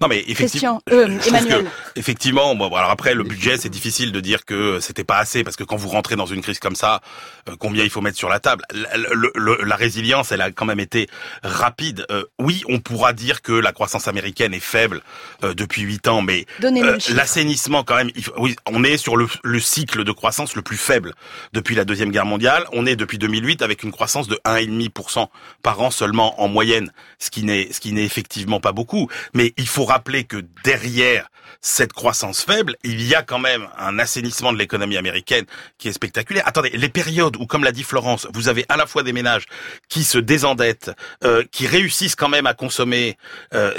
Non 0.00 0.08
mais 0.08 0.24
effectivement, 0.26 0.82
Emmanuel. 0.90 1.66
effectivement, 1.94 2.54
bon, 2.56 2.66
alors 2.74 2.90
après 2.90 3.14
le 3.14 3.22
budget, 3.22 3.56
c'est 3.56 3.70
difficile 3.70 4.12
de 4.12 4.20
dire 4.20 4.44
que 4.44 4.80
c'était 4.80 5.04
pas 5.04 5.18
assez 5.18 5.44
parce 5.44 5.56
que 5.56 5.64
quand 5.64 5.76
vous 5.76 5.88
rentrez 5.88 6.16
dans 6.16 6.26
une 6.26 6.42
crise 6.42 6.55
comme 6.60 6.76
ça, 6.76 7.00
euh, 7.48 7.56
combien 7.58 7.84
il 7.84 7.90
faut 7.90 8.00
mettre 8.00 8.18
sur 8.18 8.28
la 8.28 8.40
table. 8.40 8.64
La, 8.72 9.76
résilience, 9.76 10.32
elle 10.32 10.40
a 10.40 10.50
quand 10.50 10.64
même 10.64 10.80
été 10.80 11.08
rapide. 11.42 12.06
Euh, 12.10 12.24
oui, 12.38 12.62
on 12.68 12.78
pourra 12.78 13.12
dire 13.12 13.42
que 13.42 13.52
la 13.52 13.72
croissance 13.72 14.08
américaine 14.08 14.54
est 14.54 14.60
faible 14.60 15.02
euh, 15.44 15.54
depuis 15.54 15.82
huit 15.82 16.08
ans, 16.08 16.22
mais 16.22 16.46
l'assainissement 16.60 17.84
quand 17.84 17.96
même. 17.96 18.10
oui, 18.38 18.56
on 18.66 18.84
est 18.84 18.96
sur 18.96 19.16
le, 19.16 19.26
le, 19.42 19.60
cycle 19.60 20.04
de 20.04 20.12
croissance 20.12 20.56
le 20.56 20.62
plus 20.62 20.76
faible 20.76 21.14
depuis 21.52 21.74
la 21.74 21.84
deuxième 21.84 22.10
guerre 22.10 22.26
mondiale. 22.26 22.64
On 22.72 22.86
est 22.86 22.96
depuis 22.96 23.18
2008 23.18 23.62
avec 23.62 23.82
une 23.82 23.92
croissance 23.92 24.28
de 24.28 24.38
1,5% 24.44 25.28
par 25.62 25.80
an 25.80 25.90
seulement 25.90 26.40
en 26.40 26.48
moyenne, 26.48 26.92
ce 27.18 27.30
qui 27.30 27.42
n'est 27.42 27.72
ce 27.72 27.80
qui 27.80 27.92
n'est 27.92 28.04
effectivement 28.04 28.60
pas 28.60 28.72
beaucoup. 28.72 29.08
Mais 29.34 29.52
il 29.56 29.68
faut 29.68 29.84
rappeler 29.84 30.24
que 30.24 30.44
derrière 30.64 31.28
cette 31.60 31.92
croissance 31.92 32.42
faible, 32.42 32.76
il 32.84 33.02
y 33.02 33.14
a 33.14 33.22
quand 33.22 33.38
même 33.38 33.68
un 33.78 33.98
assainissement 33.98 34.52
de 34.52 34.58
l'économie 34.58 34.96
américaine 34.96 35.44
qui 35.78 35.88
est 35.88 35.92
spectaculaire. 35.92 36.45
Attendez, 36.46 36.70
les 36.70 36.88
périodes 36.88 37.36
où, 37.38 37.46
comme 37.46 37.64
l'a 37.64 37.72
dit 37.72 37.82
Florence, 37.82 38.28
vous 38.32 38.48
avez 38.48 38.64
à 38.68 38.76
la 38.76 38.86
fois 38.86 39.02
des 39.02 39.12
ménages 39.12 39.46
qui 39.88 40.04
se 40.04 40.16
désendettent, 40.16 40.92
euh, 41.24 41.42
qui 41.50 41.66
réussissent 41.66 42.14
quand 42.14 42.28
même 42.28 42.46
à 42.46 42.54
consommer 42.54 43.18
euh, 43.52 43.74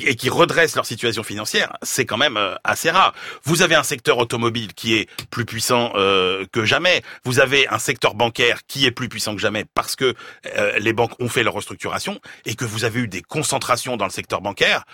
et 0.00 0.16
qui 0.16 0.28
redressent 0.28 0.74
leur 0.74 0.84
situation 0.84 1.22
financière, 1.22 1.76
c'est 1.82 2.04
quand 2.04 2.16
même 2.16 2.36
euh, 2.36 2.56
assez 2.64 2.90
rare. 2.90 3.14
Vous 3.44 3.62
avez 3.62 3.76
un 3.76 3.84
secteur 3.84 4.18
automobile 4.18 4.74
qui 4.74 4.96
est 4.96 5.08
plus 5.30 5.44
puissant 5.44 5.92
euh, 5.94 6.44
que 6.50 6.64
jamais. 6.64 7.02
Vous 7.24 7.38
avez 7.38 7.68
un 7.68 7.78
secteur 7.78 8.14
bancaire 8.14 8.66
qui 8.66 8.84
est 8.84 8.90
plus 8.90 9.08
puissant 9.08 9.36
que 9.36 9.40
jamais 9.40 9.64
parce 9.72 9.94
que 9.94 10.16
euh, 10.56 10.78
les 10.80 10.92
banques 10.92 11.14
ont 11.20 11.28
fait 11.28 11.44
leur 11.44 11.54
restructuration 11.54 12.20
et 12.46 12.56
que 12.56 12.64
vous 12.64 12.84
avez 12.84 12.98
eu 12.98 13.06
des 13.06 13.22
concentrations 13.22 13.96
dans 13.96 14.06
le 14.06 14.10
secteur 14.10 14.40
bancaire 14.40 14.84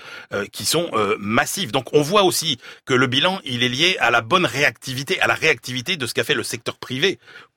qui 0.53 0.67
sont 0.67 0.91
massives. 1.19 1.73
Donc 1.73 1.95
on 1.95 2.03
voit 2.03 2.23
aussi 2.23 2.59
que 2.85 2.93
le 2.93 3.07
bilan, 3.07 3.41
il 3.45 3.63
est 3.63 3.69
lié 3.69 3.97
à 3.99 4.11
la 4.11 4.21
bonne 4.21 4.45
réactivité, 4.45 5.19
à 5.21 5.27
la 5.27 5.35
réactivité 5.35 5.97
de 5.97 6.07
ce 6.07 6.13
qu'a 6.13 6.25
fait 6.25 6.35
le 6.35 6.43
secteur 6.43 6.77
privé 6.77 6.98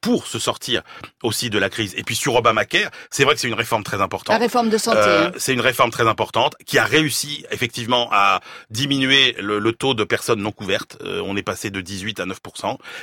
pour 0.01 0.27
se 0.27 0.39
sortir 0.39 0.81
aussi 1.21 1.50
de 1.50 1.60
la 1.60 1.69
crise. 1.69 1.93
Et 1.95 2.03
puis 2.03 2.15
sur 2.15 2.36
Obamacare, 2.36 2.89
c'est 3.12 3.24
vrai 3.24 3.36
que 3.36 3.39
c'est 3.39 3.48
une 3.48 3.53
réforme 3.53 3.83
très 3.83 4.01
importante. 4.01 4.33
La 4.33 4.39
réforme 4.39 4.69
de 4.69 4.77
santé. 4.77 4.98
Euh, 5.00 5.27
hein. 5.27 5.31
c'est 5.38 5.53
une 5.53 5.62
réforme 5.62 5.91
très 5.91 6.07
importante 6.07 6.55
qui 6.65 6.79
a 6.79 6.86
réussi 6.86 7.45
effectivement 7.51 8.10
à 8.12 8.41
diminuer 8.69 9.36
le, 9.39 9.71
taux 9.71 9.93
de 9.93 10.03
personnes 10.03 10.41
non 10.41 10.51
couvertes. 10.51 10.98
Euh, 11.03 11.21
on 11.25 11.38
est 11.38 11.43
passé 11.43 11.69
de 11.69 11.81
18 11.81 12.19
à 12.19 12.25
9 12.25 12.39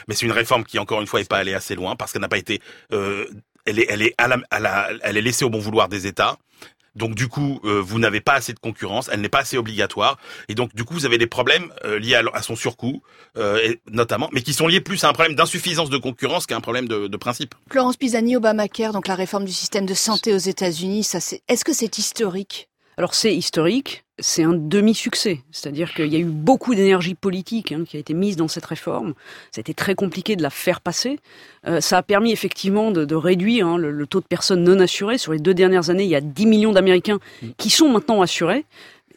mais 0.09 0.14
c'est 0.14 0.26
une 0.26 0.33
réforme 0.33 0.64
qui 0.64 0.78
encore 0.78 1.00
une 1.00 1.07
fois 1.07 1.21
n'est 1.21 1.26
pas 1.26 1.38
allée 1.38 1.54
assez 1.54 1.75
loin 1.75 1.97
parce 1.97 2.12
qu'elle 2.12 2.23
n'a 2.23 2.28
pas 2.28 2.38
été 2.38 2.61
euh, 2.92 3.26
elle 3.64 3.78
est, 3.80 3.87
elle 3.88 4.02
est, 4.02 4.14
à 4.18 4.28
la, 4.28 4.38
à 4.50 4.61
la, 4.61 4.88
elle 5.02 5.16
est 5.16 5.23
laissée 5.23 5.45
au 5.45 5.50
bon 5.50 5.59
vouloir 5.59 5.88
des 5.88 6.07
États. 6.07 6.38
Donc 6.95 7.14
du 7.14 7.28
coup, 7.28 7.61
euh, 7.64 7.80
vous 7.80 7.99
n'avez 7.99 8.21
pas 8.21 8.35
assez 8.35 8.52
de 8.52 8.59
concurrence, 8.59 9.09
elle 9.12 9.21
n'est 9.21 9.28
pas 9.28 9.40
assez 9.40 9.57
obligatoire, 9.57 10.18
et 10.49 10.54
donc 10.54 10.75
du 10.75 10.85
coup, 10.85 10.95
vous 10.95 11.07
avez 11.07 11.18
des 11.18 11.26
problèmes 11.26 11.73
euh, 11.85 11.99
liés 11.99 12.21
à, 12.33 12.42
son 12.42 12.57
surcoût, 12.57 13.02
euh, 13.37 13.59
et, 13.62 13.80
notamment, 13.90 14.28
mais 14.33 14.42
qui 14.42 14.52
sont 14.52 14.66
liés 14.66 14.80
plus 14.80 15.02
à 15.04 15.09
un 15.09 15.12
problème 15.12 15.37
d'insuffisance 15.37 15.90
de 15.90 15.99
concurrence 15.99 16.47
qu'à 16.47 16.57
un 16.57 16.61
problème 16.61 16.88
de, 16.88 17.07
de, 17.07 17.16
principe. 17.16 17.54
Florence 17.71 17.97
Pisani, 17.97 18.37
Obamacare, 18.37 18.92
donc 18.92 19.07
la 19.07 19.14
réforme 19.14 19.45
du 19.45 19.52
système 19.52 19.87
de 19.87 19.95
santé 19.95 20.35
aux 20.35 20.38
États-Unis, 20.38 21.04
ça 21.04 21.21
c'est, 21.21 21.42
est-ce 21.49 21.64
que 21.64 21.73
c'est 21.73 21.99
historique? 21.99 22.68
Alors 22.97 23.14
c'est 23.14 23.35
historique, 23.35 24.04
c'est 24.20 24.42
un 24.42 24.52
demi-succès, 24.52 25.40
c'est-à-dire 25.50 25.94
qu'il 25.94 26.12
y 26.12 26.16
a 26.16 26.18
eu 26.18 26.25
beaucoup 26.25 26.75
d'énergie 26.75 27.14
politique 27.14 27.72
hein, 27.72 27.84
qui 27.87 27.96
a 27.96 28.00
été 28.00 28.14
mise 28.14 28.37
dans 28.37 28.48
cette 28.48 28.64
réforme. 28.64 29.14
Été 29.56 29.75
très 29.75 29.94
compliqué 29.94 30.37
de 30.37 30.42
la 30.42 30.50
faire 30.50 30.80
passer. 30.80 31.18
Euh, 31.66 31.80
ça 31.80 31.98
a 31.98 32.02
permis 32.02 32.32
effectivement 32.32 32.90
de, 32.90 33.14
réduire 33.14 33.66
hein, 33.66 33.76
le, 33.78 34.06
taux 34.06 34.20
de 34.20 34.26
personnes 34.26 34.62
non 34.62 34.78
assurées. 34.80 35.18
Sur 35.18 35.32
les 35.32 35.38
deux 35.38 35.54
dernières 35.54 35.90
années, 35.90 36.04
il 36.04 36.10
y 36.10 36.16
a 36.16 36.20
10 36.20 36.46
millions 36.46 36.72
d'Américains 36.72 37.18
qui 37.56 37.70
sont 37.70 37.88
maintenant 37.88 38.22
assurés 38.22 38.64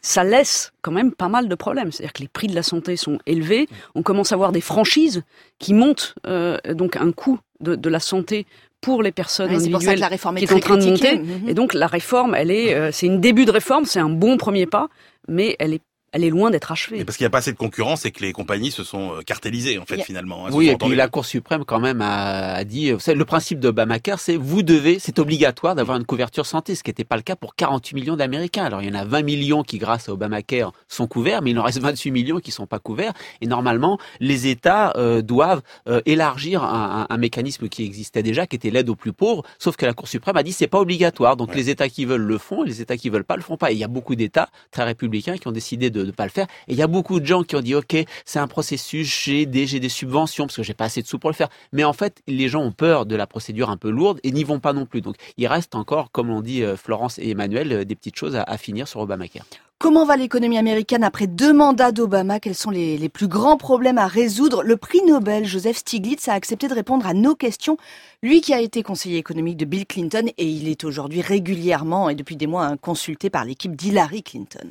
ça 0.04 0.24
laisse 0.24 0.72
quand 0.82 0.90
même 0.90 1.12
pas 1.12 1.28
mal 1.28 1.48
de 1.48 1.54
problèmes. 1.54 1.92
C'est-à-dire 1.92 2.12
que 2.12 2.22
les 2.22 2.28
prix 2.28 2.48
de 2.48 2.56
la 2.56 2.64
santé 2.64 2.96
sont 2.96 3.20
élevés. 3.24 3.68
On 3.94 4.02
commence 4.02 4.32
à 4.32 4.36
voir 4.36 4.50
des 4.50 4.60
franchises 4.60 5.22
qui 5.60 5.74
montent 5.74 6.16
euh, 6.26 6.58
donc 6.74 6.96
un 6.96 7.12
coût 7.12 7.38
de, 7.60 7.76
de 7.76 7.88
la 7.88 8.00
santé 8.00 8.46
pour 8.82 9.02
les 9.02 9.12
personnes 9.12 9.54
Oui, 9.54 9.60
c'est 9.60 9.70
pour 9.70 9.80
ça 9.80 9.86
que 9.86 9.90
individuelles 9.92 10.00
la 10.00 10.08
réforme 10.08 10.36
est 10.36 10.40
qui 10.40 10.44
est 10.46 10.52
en 10.52 10.60
train 10.60 10.76
de 10.76 10.84
monter. 10.84 11.18
Mhm. 11.18 11.48
Et 11.48 11.54
donc 11.54 11.72
la 11.72 11.86
réforme, 11.86 12.34
elle 12.34 12.50
est, 12.50 12.74
euh, 12.74 12.90
c'est 12.92 13.06
une 13.06 13.20
début 13.20 13.46
de 13.46 13.50
réforme, 13.50 13.86
c'est 13.86 14.00
un 14.00 14.10
bon 14.10 14.36
premier 14.36 14.66
pas, 14.66 14.88
mais 15.28 15.56
elle 15.58 15.72
est, 15.72 15.82
elle 16.12 16.24
est 16.24 16.30
loin 16.30 16.50
d'être 16.50 16.70
achevée. 16.72 17.00
Et 17.00 17.04
parce 17.04 17.16
qu'il 17.16 17.24
n'y 17.24 17.28
a 17.28 17.30
pas 17.30 17.38
assez 17.38 17.52
de 17.52 17.56
concurrence 17.56 18.04
et 18.04 18.10
que 18.10 18.20
les 18.22 18.32
compagnies 18.32 18.70
se 18.70 18.84
sont 18.84 19.12
euh, 19.14 19.20
cartélisées, 19.22 19.78
en 19.78 19.84
fait, 19.84 20.02
finalement. 20.02 20.46
hein, 20.46 20.50
Oui, 20.52 20.68
et 20.68 20.76
puis 20.76 20.94
la 20.96 21.08
Cour 21.08 21.24
suprême 21.24 21.64
quand 21.64 21.80
même 21.80 22.00
a, 22.02 22.54
a 22.54 22.64
dit, 22.64 22.92
vous 22.92 23.00
savez, 23.00 23.18
le 23.18 23.24
principe 23.24 23.58
d'Obamacare, 23.60 24.20
c'est 24.20 24.36
vous 24.36 24.62
devez, 24.62 24.98
c'est 24.98 25.18
obligatoire 25.18 25.74
d'avoir 25.74 25.96
une 25.96 26.04
couverture 26.04 26.46
santé, 26.46 26.74
ce 26.74 26.82
qui 26.82 26.90
n'était 26.90 27.04
pas 27.04 27.16
le 27.16 27.22
cas 27.22 27.36
pour 27.36 27.54
48 27.54 27.94
millions 27.94 28.16
d'Américains. 28.16 28.64
Alors 28.64 28.82
il 28.82 28.88
y 28.88 28.90
en 28.90 28.98
a 28.98 29.04
20 29.04 29.22
millions 29.22 29.62
qui, 29.62 29.78
grâce 29.78 30.08
à 30.08 30.12
Obamacare, 30.12 30.72
sont 30.88 31.06
couverts, 31.06 31.42
mais 31.42 31.50
il 31.52 31.58
en 31.58 31.62
reste 31.62 31.78
28 31.80 32.10
millions 32.10 32.40
qui 32.40 32.50
sont 32.50 32.66
pas 32.66 32.78
couverts. 32.78 33.12
Et 33.40 33.46
normalement, 33.46 33.98
les 34.20 34.46
États 34.48 34.92
euh, 34.96 35.22
doivent 35.22 35.62
euh, 35.88 36.00
élargir 36.06 36.62
un, 36.62 37.06
un- 37.10 37.14
un 37.14 37.18
mécanisme 37.18 37.68
qui 37.68 37.84
existait 37.84 38.22
déjà, 38.22 38.46
qui 38.46 38.56
était 38.56 38.70
l'aide 38.70 38.88
aux 38.88 38.96
plus 38.96 39.12
pauvres. 39.12 39.42
Sauf 39.58 39.76
que 39.76 39.86
la 39.86 39.94
Cour 39.94 40.08
suprême 40.08 40.36
a 40.36 40.42
dit 40.42 40.52
c'est 40.52 40.66
pas 40.66 40.80
obligatoire. 40.80 41.36
Donc 41.36 41.54
les 41.54 41.70
États 41.70 41.88
qui 41.88 42.04
veulent 42.04 42.20
le 42.22 42.38
font, 42.38 42.64
et 42.64 42.68
les 42.68 42.80
États 42.82 42.96
qui 42.96 43.08
veulent 43.08 43.24
pas 43.24 43.36
le 43.36 43.42
font 43.42 43.56
pas. 43.56 43.70
Et 43.70 43.74
il 43.74 43.78
y 43.80 43.84
a 43.84 43.88
beaucoup 43.88 44.14
d'États 44.14 44.48
très 44.70 44.84
républicains 44.84 45.36
qui 45.38 45.48
ont 45.48 45.52
décidé 45.52 45.90
de 45.90 46.01
ne 46.04 46.10
pas 46.12 46.24
le 46.24 46.30
faire. 46.30 46.46
Et 46.68 46.72
il 46.72 46.76
y 46.76 46.82
a 46.82 46.86
beaucoup 46.86 47.20
de 47.20 47.26
gens 47.26 47.42
qui 47.42 47.56
ont 47.56 47.60
dit 47.60 47.74
ok, 47.74 47.96
c'est 48.24 48.38
un 48.38 48.48
processus, 48.48 49.22
j'ai 49.24 49.46
des, 49.46 49.66
des 49.78 49.88
subventions 49.88 50.46
parce 50.46 50.56
que 50.56 50.62
j'ai 50.62 50.74
pas 50.74 50.84
assez 50.86 51.02
de 51.02 51.06
sous 51.06 51.18
pour 51.18 51.30
le 51.30 51.36
faire. 51.36 51.48
Mais 51.72 51.84
en 51.84 51.92
fait, 51.92 52.22
les 52.26 52.48
gens 52.48 52.62
ont 52.62 52.72
peur 52.72 53.06
de 53.06 53.16
la 53.16 53.26
procédure 53.26 53.70
un 53.70 53.76
peu 53.76 53.90
lourde 53.90 54.20
et 54.22 54.32
n'y 54.32 54.44
vont 54.44 54.60
pas 54.60 54.72
non 54.72 54.86
plus. 54.86 55.00
Donc 55.00 55.16
il 55.36 55.46
reste 55.46 55.74
encore, 55.74 56.10
comme 56.10 56.28
l'ont 56.28 56.40
dit 56.40 56.62
euh, 56.62 56.76
Florence 56.76 57.18
et 57.18 57.30
Emmanuel, 57.30 57.72
euh, 57.72 57.84
des 57.84 57.94
petites 57.94 58.16
choses 58.16 58.36
à, 58.36 58.42
à 58.42 58.56
finir 58.56 58.88
sur 58.88 59.00
Obamacare. 59.00 59.44
Comment 59.78 60.06
va 60.06 60.16
l'économie 60.16 60.58
américaine 60.58 61.02
après 61.02 61.26
deux 61.26 61.52
mandats 61.52 61.90
d'Obama? 61.90 62.38
Quels 62.38 62.54
sont 62.54 62.70
les, 62.70 62.96
les 62.96 63.08
plus 63.08 63.26
grands 63.26 63.56
problèmes 63.56 63.98
à 63.98 64.06
résoudre? 64.06 64.62
Le 64.62 64.76
prix 64.76 65.02
Nobel, 65.04 65.44
Joseph 65.44 65.78
Stiglitz, 65.78 66.28
a 66.28 66.34
accepté 66.34 66.68
de 66.68 66.74
répondre 66.74 67.04
à 67.04 67.14
nos 67.14 67.34
questions. 67.34 67.76
Lui 68.22 68.42
qui 68.42 68.54
a 68.54 68.60
été 68.60 68.84
conseiller 68.84 69.18
économique 69.18 69.56
de 69.56 69.64
Bill 69.64 69.84
Clinton 69.84 70.30
et 70.38 70.46
il 70.46 70.68
est 70.68 70.84
aujourd'hui 70.84 71.20
régulièrement 71.20 72.08
et 72.08 72.14
depuis 72.14 72.36
des 72.36 72.46
mois 72.46 72.66
hein, 72.66 72.76
consulté 72.76 73.28
par 73.28 73.44
l'équipe 73.44 73.74
d'Hillary 73.74 74.22
Clinton. 74.22 74.70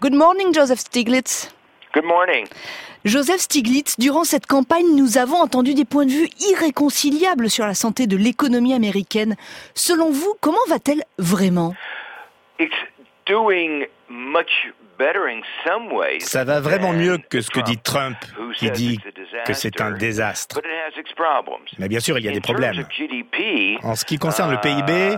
Good 0.00 0.14
morning, 0.14 0.52
Joseph 0.52 0.80
Stiglitz. 0.80 1.50
Good 1.94 2.04
morning. 2.04 2.46
Joseph 3.04 3.40
Stiglitz, 3.40 3.98
durant 3.98 4.24
cette 4.24 4.46
campagne, 4.46 4.94
nous 4.94 5.18
avons 5.18 5.36
entendu 5.36 5.74
des 5.74 5.84
points 5.84 6.04
de 6.04 6.10
vue 6.10 6.28
irréconciliables 6.50 7.48
sur 7.48 7.66
la 7.66 7.74
santé 7.74 8.06
de 8.06 8.16
l'économie 8.16 8.74
américaine. 8.74 9.36
Selon 9.74 10.10
vous, 10.10 10.34
comment 10.40 10.58
va-t-elle 10.68 11.04
vraiment? 11.18 11.74
It's 12.58 12.74
doing 13.26 13.86
much 14.08 14.72
Ça 16.20 16.44
va 16.44 16.60
vraiment 16.60 16.92
mieux 16.92 17.18
que 17.18 17.40
ce 17.40 17.50
que 17.50 17.60
dit 17.60 17.78
Trump, 17.78 18.16
qui 18.56 18.70
dit 18.70 19.00
que 19.44 19.52
c'est 19.52 19.80
un 19.80 19.92
désastre. 19.92 20.60
Mais 21.78 21.88
bien 21.88 22.00
sûr, 22.00 22.18
il 22.18 22.24
y 22.24 22.28
a 22.28 22.32
des 22.32 22.40
problèmes. 22.40 22.84
En 23.82 23.94
ce 23.94 24.04
qui 24.04 24.18
concerne 24.18 24.50
le 24.50 24.56
uh, 24.56 24.60
PIB, 24.60 25.16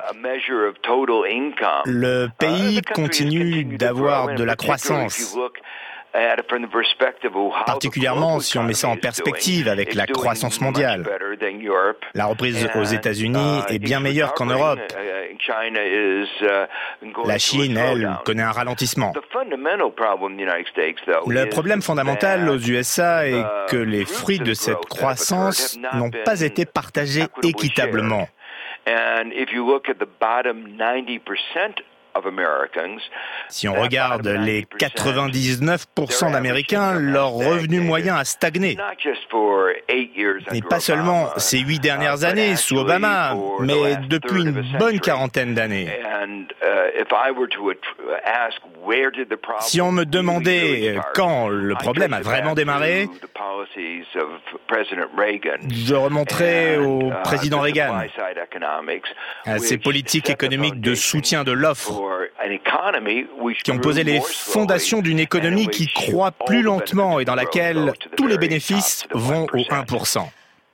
income, 1.29 1.83
le 1.87 2.27
uh, 2.27 2.29
pays 2.39 2.83
continue 2.83 3.65
d'avoir 3.65 4.35
de 4.35 4.45
la 4.45 4.57
croissance. 4.57 5.37
Particulièrement 7.67 8.41
si 8.41 8.59
on 8.59 8.63
met 8.63 8.75
ça 8.75 8.89
en 8.89 8.97
perspective 8.97 9.69
avec 9.69 9.95
la 9.95 10.07
croissance 10.07 10.61
mondiale. 10.61 11.05
La 12.15 12.27
reprise 12.27 12.69
aux 12.75 12.85
États-Unis 12.85 13.61
uh, 13.69 13.75
est 13.75 13.79
bien 13.79 14.01
meilleure 14.01 14.33
qu'en. 14.35 14.47
Europe. 14.47 14.79
Uh, 14.79 15.35
uh, 15.35 17.27
La 17.27 17.39
Chine, 17.39 17.77
elle, 17.77 18.11
connaît 18.25 18.43
un 18.43 18.53
ralentissement. 18.53 19.13
Le 21.27 21.45
problème 21.49 21.83
fondamental 21.83 22.49
aux 22.49 22.59
USA 22.59 23.29
est 23.29 23.45
que 23.69 23.77
les 23.77 24.05
fruits 24.05 24.39
de 24.39 24.55
cette 24.55 24.87
croissance 24.87 25.79
n'ont 25.95 26.11
pas 26.25 26.41
été 26.41 26.65
partagés 26.65 27.25
équitablement. 27.43 28.29
And 32.17 32.23
if 32.23 32.33
you 32.33 32.43
look 32.43 32.63
at 32.63 32.63
the 32.63 32.73
bottom 32.77 32.99
90% 32.99 32.99
of 32.99 32.99
Americans, 32.99 33.01
Si 33.49 33.69
on 33.69 33.75
regarde 33.75 34.27
les 34.27 34.63
99% 34.79 36.33
d'Américains, 36.33 36.95
leur 36.95 37.33
revenu 37.33 37.81
moyen 37.81 38.17
a 38.17 38.25
stagné. 38.25 38.77
Et 39.89 40.63
pas 40.63 40.81
seulement 40.81 41.29
ces 41.37 41.59
huit 41.59 41.79
dernières 41.81 42.25
années 42.25 42.57
sous 42.57 42.79
Obama, 42.79 43.35
mais 43.61 43.97
depuis 44.09 44.43
une 44.43 44.79
bonne 44.79 45.01
quarantaine 45.01 45.55
d'années. 45.55 45.89
Uh, 45.89 46.87
Si 49.61 49.81
on 49.81 49.93
me 49.93 50.05
demandait 50.05 50.97
quand 51.15 51.49
le 51.49 51.75
problème 51.75 52.13
a 52.13 52.21
vraiment 52.21 52.55
démarré, 52.55 53.09
je 55.69 55.95
remonterai 55.95 56.79
au 56.79 57.11
uh, 57.11 57.13
président 57.25 57.61
Reagan, 57.61 58.01
à 59.45 59.59
ses 59.59 59.79
politiques 59.79 60.31
économiques 60.31 60.81
de 60.81 60.95
soutien 60.95 61.45
de 61.45 61.53
l'offre, 61.53 62.01
for 62.07 62.29
an 62.45 62.51
economy 62.51 63.27
which 63.41 63.63
qui 63.63 63.73
ont 63.73 63.79
posé 63.79 64.05
les 64.05 64.21
fondations 64.21 65.01
d'une 65.03 65.19
économie 65.19 65.67
qui 65.69 65.87
croît 65.89 66.31
plus 66.31 66.63
lentement 66.63 67.19
et 67.21 67.25
dans 67.25 67.35
laquelle 67.35 67.93
tous 68.17 68.27
les 68.27 68.39
bénéfices 68.39 69.07
vont 69.13 69.47
au 69.53 69.59
1%. 69.59 69.85
1%. 69.87 70.29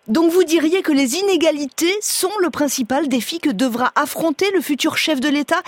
Donc 0.09 0.31
vous 0.33 0.45
diriez 0.45 0.83
que 0.83 0.93
les 0.93 1.15
inégalités 1.17 1.95
sont 2.01 2.37
le 2.41 2.51
principal 2.51 3.09
défi 3.09 3.39
que 3.39 3.51
devra 3.51 3.93
affronter 3.95 4.51
le 4.55 4.61
futur 4.61 4.99
chef 4.99 5.21
de 5.21 5.29
l'État 5.29 5.63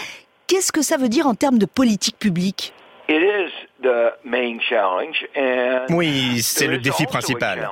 Qu'est-ce 0.47 0.73
que 0.73 0.83
ça 0.83 0.99
veut 0.99 1.09
dire 1.09 1.26
en 1.26 1.35
termes 1.35 1.56
de 1.59 1.64
politique 1.64 2.18
publique? 2.18 2.75
It 3.09 3.21
is 3.23 3.50
the 3.83 4.12
main 4.25 4.59
challenge 4.61 5.26
and 5.37 5.87
Oui, 5.94 6.40
c'est 6.42 6.66
there 6.66 6.73
le 6.73 6.78
is 6.78 6.83
défi 6.83 7.06
principal. 7.06 7.71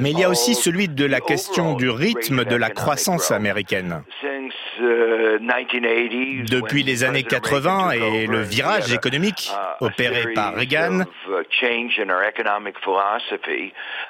Mais 0.00 0.10
il 0.12 0.18
y 0.18 0.24
a 0.24 0.30
aussi 0.30 0.54
celui 0.54 0.88
de 0.88 1.04
la 1.04 1.20
the 1.20 1.24
question 1.24 1.74
du 1.74 1.90
rythme 1.90 2.44
de 2.44 2.54
of 2.54 2.60
la 2.60 2.70
croissance 2.70 3.28
growth. 3.28 3.36
américaine. 3.36 4.02
Since, 5.38 5.72
uh, 5.72 5.78
1980s, 5.78 6.50
Depuis 6.50 6.82
les 6.82 7.04
années 7.04 7.22
President 7.22 7.50
80 7.50 7.88
Reagan 7.88 8.06
took 8.06 8.14
et 8.14 8.26
le 8.26 8.40
virage 8.40 8.92
économique 8.92 9.50
a 9.54 9.76
opéré 9.80 10.32
par 10.34 10.54
Reagan, 10.54 11.00
uh, 11.00 11.04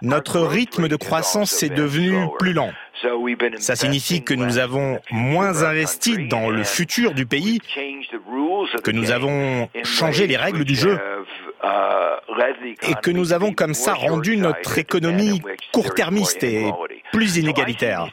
notre 0.02 0.40
rythme 0.40 0.88
de 0.88 0.97
croissance 0.97 1.62
est 1.62 1.75
devenu 1.75 2.26
plus 2.38 2.52
lent. 2.52 2.73
Ça 3.58 3.76
signifie 3.76 4.25
que 4.25 4.35
nous 4.35 4.58
avons 4.58 4.99
moins 5.11 5.62
investi 5.62 6.26
dans 6.28 6.50
le 6.50 6.64
futur 6.64 7.14
du 7.14 7.26
pays, 7.26 7.61
que 8.82 8.90
nous 8.90 9.11
avons 9.12 9.68
changé 9.85 10.26
les 10.26 10.37
règles 10.37 10.64
du 10.64 10.75
jeu 10.75 10.99
uh, 11.62 11.68
et 12.82 12.94
que 13.02 13.11
nous 13.11 13.32
avons 13.32 13.52
comme 13.52 13.75
ça 13.75 13.94
rendu 13.94 14.37
notre 14.37 14.78
économie 14.78 15.42
court-termiste 15.73 16.42
et 16.44 16.66
plus 17.12 17.37
inégalitaire. 17.37 18.08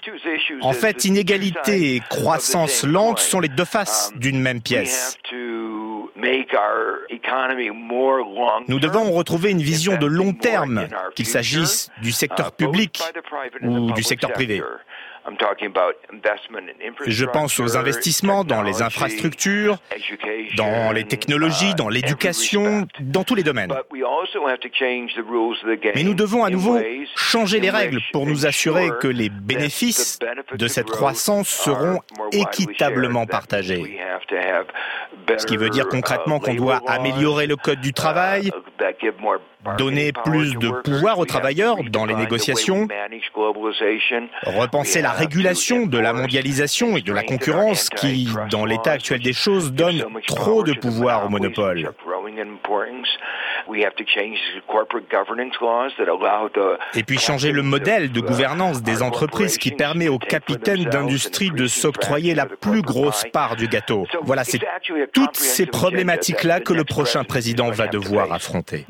En 0.62 0.74
fait, 0.74 1.06
inégalité 1.06 1.96
et 1.96 2.00
croissance 2.00 2.84
lente 2.84 3.20
sont 3.20 3.40
les 3.40 3.48
deux 3.48 3.66
faces 3.66 4.12
d'une 4.16 4.40
même 4.40 4.62
pièce. 4.62 5.18
Nous 8.68 8.80
devons 8.80 9.12
retrouver 9.12 9.52
une 9.52 9.62
vision 9.62 9.98
de 9.98 10.06
long 10.06 10.34
terme, 10.34 10.88
qu'il 11.16 11.26
s'agisse 11.26 11.90
du 12.02 12.12
secteur 12.12 12.52
public 12.52 13.04
ou 13.62 13.92
du 13.92 14.04
secteur 14.04 14.32
privé. 14.32 14.62
Je 17.08 17.26
pense 17.26 17.60
aux 17.60 17.78
investissements 17.78 18.44
dans 18.44 18.62
les 18.62 18.82
infrastructures, 18.82 19.78
dans 20.58 20.92
les 20.92 21.06
technologies, 21.06 21.74
dans 21.76 21.90
l'éducation, 21.90 22.88
dans 23.00 23.24
tous 23.24 23.36
les 23.36 23.44
domaines. 23.44 23.74
Mais 25.96 26.04
nous 26.04 26.14
devons 26.14 26.44
à 26.44 26.50
nouveau 26.50 26.80
changer 27.16 27.60
les 27.60 27.70
règles 27.70 28.00
pour 28.12 28.26
nous 28.26 28.46
assurer 28.46 28.90
que 29.02 29.08
les 29.08 29.30
bénéfices 29.30 30.20
de 30.54 30.68
cette 30.68 30.90
croissance 30.90 31.50
seront 31.50 32.00
équitablement 32.32 33.26
partagés. 33.26 34.00
Ce 35.38 35.46
qui 35.46 35.58
veut 35.58 35.70
dire 35.70 35.88
concrètement 35.88 36.40
qu'on 36.40 36.56
doit 36.56 36.82
améliorer 36.88 37.48
le 37.48 37.56
code 37.56 37.82
du 37.82 37.94
travail, 37.94 38.52
donner 39.78 40.12
plus 40.12 40.56
de 40.56 40.70
pouvoir 40.70 41.20
aux 41.20 41.26
travailleurs 41.26 41.78
dans 41.90 42.06
les 42.06 42.16
négociations, 42.16 42.88
repenser 44.44 45.02
la 45.02 45.12
régulation 45.12 45.86
de 45.86 45.98
la 45.98 46.14
mondialisation 46.14 46.98
et 46.98 47.02
de 47.02 47.14
la 47.14 47.24
concurrence 47.24 47.90
qui, 47.90 48.30
dans 48.50 48.66
l'état 48.66 48.92
actuel 48.92 49.22
des 49.22 49.34
choses, 49.34 49.72
donne 49.72 50.04
trop 50.28 50.64
de 50.64 50.74
pouvoir 50.74 51.26
aux 51.26 51.30
monopoles. 51.30 51.92
Et 56.94 57.04
puis 57.04 57.18
changer 57.18 57.52
le 57.52 57.64
modèle 57.64 58.12
de 58.12 58.20
gouvernance 58.22 58.82
des 58.84 59.02
entreprises 59.02 59.58
qui 59.58 59.72
permet 59.72 60.08
aux 60.08 60.20
capitaines 60.20 60.84
d'industrie 60.86 61.52
de 61.52 61.68
s'octroyer 61.68 62.36
la 62.36 62.46
plus 62.46 62.82
grosse 62.82 63.24
part 63.32 63.56
du 63.56 63.68
gâteau. 63.68 64.06
Voilà, 64.22 64.44
c'est 64.44 64.60
toutes 65.14 65.36
ces 65.36 65.66
problématiques-là 65.66 66.60
que 66.60 66.74
le 66.74 66.84
prochain 66.84 67.24
président 67.24 67.72
va 67.72 67.88
devoir 67.88 68.32
affronter. 68.32 68.86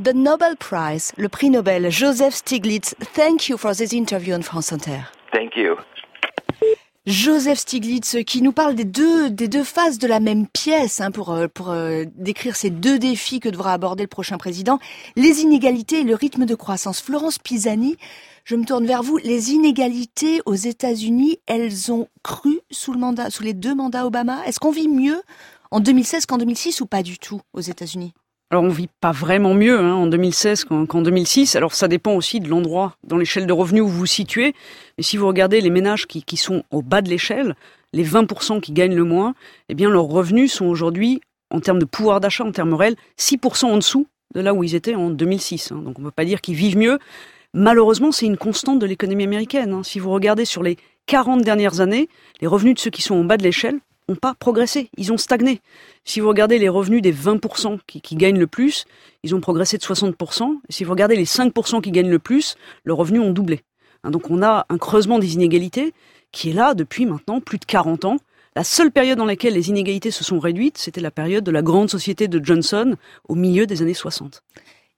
Prize, 0.68 1.12
le 1.16 1.30
prix 1.30 1.52
Nobel, 1.52 1.92
Joseph 1.92 2.34
Stiglitz, 2.34 2.96
thank 3.14 3.50
you 3.50 3.56
for 3.56 3.76
this 3.76 3.94
interview 3.94 4.34
on 4.34 4.42
France 4.42 4.74
Inter. 4.74 5.12
Thank 5.32 5.56
you. 5.56 5.76
Joseph 7.06 7.60
Stiglitz 7.60 8.18
qui 8.26 8.42
nous 8.42 8.52
parle 8.52 8.74
des 8.74 8.84
deux, 8.84 9.30
des 9.30 9.48
deux 9.48 9.64
faces 9.64 10.00
de 10.00 10.08
la 10.08 10.20
même 10.20 10.48
pièce 10.48 11.02
hein, 11.02 11.12
pour, 11.12 11.34
euh, 11.34 11.48
pour 11.48 11.70
euh, 11.70 12.06
décrire 12.16 12.56
ces 12.56 12.72
deux 12.72 12.98
défis 12.98 13.40
que 13.40 13.50
devra 13.50 13.74
aborder 13.74 14.06
le 14.06 14.08
prochain 14.08 14.40
président, 14.40 14.80
les 15.16 15.42
inégalités 15.42 16.00
et 16.00 16.04
le 16.04 16.16
rythme 16.16 16.48
de 16.48 16.56
croissance. 16.56 17.00
Florence 17.00 17.38
Pisani, 17.38 17.98
je 18.44 18.56
me 18.56 18.66
tourne 18.66 18.88
vers 18.88 19.04
vous. 19.04 19.18
Les 19.18 19.52
inégalités 19.52 20.42
aux 20.48 20.56
États-Unis, 20.56 21.38
elles 21.46 21.92
ont 21.92 22.08
cru 22.24 22.62
sous, 22.72 22.92
le 22.92 22.98
mandat, 22.98 23.30
sous 23.30 23.44
les 23.44 23.54
deux 23.54 23.76
mandats 23.76 24.08
Obama? 24.08 24.44
Est-ce 24.48 24.60
qu'on 24.60 24.72
vit 24.72 24.88
mieux 24.88 25.22
en 25.70 25.80
2016 25.80 26.26
qu'en 26.26 26.40
2006 26.40 26.82
ou 26.82 26.88
pas 26.88 27.04
du 27.04 27.20
tout 27.20 27.42
aux 27.54 27.62
États-Unis? 27.62 28.16
Alors 28.52 28.64
on 28.64 28.70
vit 28.70 28.90
pas 29.02 29.12
vraiment 29.12 29.56
mieux 29.56 29.80
hein, 29.80 29.94
en 29.94 30.08
2016 30.08 30.66
qu'en 30.66 31.02
2006. 31.02 31.56
Alors 31.56 31.74
ça 31.74 31.88
dépend 31.88 32.14
aussi 32.14 32.40
de 32.40 32.48
l'endroit 32.48 32.96
dans 33.04 33.18
l'échelle 33.18 33.48
de 33.48 33.54
revenus 33.54 33.82
où 33.84 33.88
vous 33.88 34.00
vous 34.00 34.06
situez. 34.06 34.54
Mais 34.98 35.04
si 35.04 35.18
vous 35.18 35.28
regardez 35.28 35.62
les 35.62 35.72
ménages 35.72 36.06
qui, 36.06 36.38
sont 36.38 36.64
au 36.72 36.82
bas 36.84 37.02
de 37.02 37.10
l'échelle, 37.10 37.56
les 37.92 38.06
20% 38.06 38.62
qui 38.62 38.72
gagnent 38.72 38.96
le 38.96 39.04
moins, 39.04 39.34
eh 39.70 39.74
bien 39.74 39.90
leurs 39.90 40.06
revenus 40.06 40.54
sont 40.54 40.66
aujourd'hui, 40.66 41.22
en 41.50 41.60
termes 41.60 41.80
de 41.80 41.86
pouvoir 41.86 42.20
d'achat, 42.20 42.44
en 42.44 42.52
termes 42.52 42.76
réels, 42.76 42.96
6% 43.20 43.66
en 43.66 43.78
dessous 43.78 44.08
de 44.36 44.42
là 44.42 44.54
où 44.54 44.64
ils 44.64 44.76
étaient 44.76 44.96
en 44.96 45.10
2006. 45.10 45.72
Hein. 45.72 45.82
Donc 45.84 45.98
on 45.98 46.02
ne 46.04 46.08
peut 46.08 46.12
pas 46.12 46.26
dire 46.26 46.40
qu'ils 46.40 46.56
vivent 46.56 46.78
mieux. 46.78 47.00
Malheureusement, 47.54 48.12
c'est 48.12 48.26
une 48.26 48.38
constante 48.38 48.80
de 48.80 48.86
l'économie 48.86 49.24
américaine. 49.24 49.74
Hein. 49.74 49.84
Si 49.84 49.98
vous 49.98 50.12
regardez 50.12 50.46
sur 50.46 50.62
les 50.62 50.78
40 51.08 51.42
dernières 51.42 51.80
années, 51.80 52.10
les 52.42 52.48
revenus 52.48 52.76
de 52.76 52.80
ceux 52.80 52.92
qui 52.92 53.02
sont 53.02 53.16
en 53.16 53.24
bas 53.24 53.38
de 53.38 53.44
l'échelle 53.44 53.80
n'ont 54.08 54.16
pas 54.16 54.34
progressé, 54.36 54.90
ils 54.98 55.12
ont 55.12 55.18
stagné. 55.18 55.62
Si 56.04 56.20
vous 56.20 56.28
regardez 56.28 56.60
les 56.60 56.70
revenus 56.70 57.02
des 57.02 57.14
20% 57.14 57.80
qui, 57.88 58.02
qui, 58.02 58.16
gagnent 58.16 58.40
le 58.40 58.48
plus, 58.48 58.86
ils 59.24 59.34
ont 59.34 59.42
progressé 59.42 59.78
de 59.78 59.84
60%. 59.84 60.60
Et 60.70 60.72
si 60.72 60.84
vous 60.84 60.92
regardez 60.92 61.16
les 61.16 61.26
5% 61.26 61.82
qui 61.82 61.92
gagnent 61.92 62.10
le 62.10 62.20
plus, 62.20 62.56
le 62.84 62.94
revenu 62.94 63.20
ont 63.20 63.32
doublé. 63.32 63.62
Hein, 64.04 64.12
donc 64.12 64.30
on 64.30 64.44
a 64.44 64.66
un 64.70 64.78
creusement 64.78 65.20
des 65.20 65.34
inégalités 65.34 65.94
qui 66.32 66.50
est 66.50 66.54
là 66.54 66.74
depuis 66.74 67.06
maintenant 67.06 67.42
plus 67.42 67.58
de 67.58 67.66
40 67.66 68.06
ans. 68.06 68.18
La 68.56 68.64
seule 68.64 68.92
période 68.92 69.18
dans 69.18 69.26
laquelle 69.26 69.54
les 69.54 69.70
inégalités 69.70 70.12
se 70.12 70.24
sont 70.24 70.40
réduites, 70.40 70.78
c'était 70.78 71.02
la 71.02 71.12
période 71.12 71.44
de 71.44 71.52
la 71.52 71.62
grande 71.62 71.90
société 71.90 72.28
de 72.28 72.44
Johnson 72.44 72.96
au 73.28 73.36
milieu 73.36 73.66
des 73.66 73.82
années 73.82 73.94
60. 73.94 74.44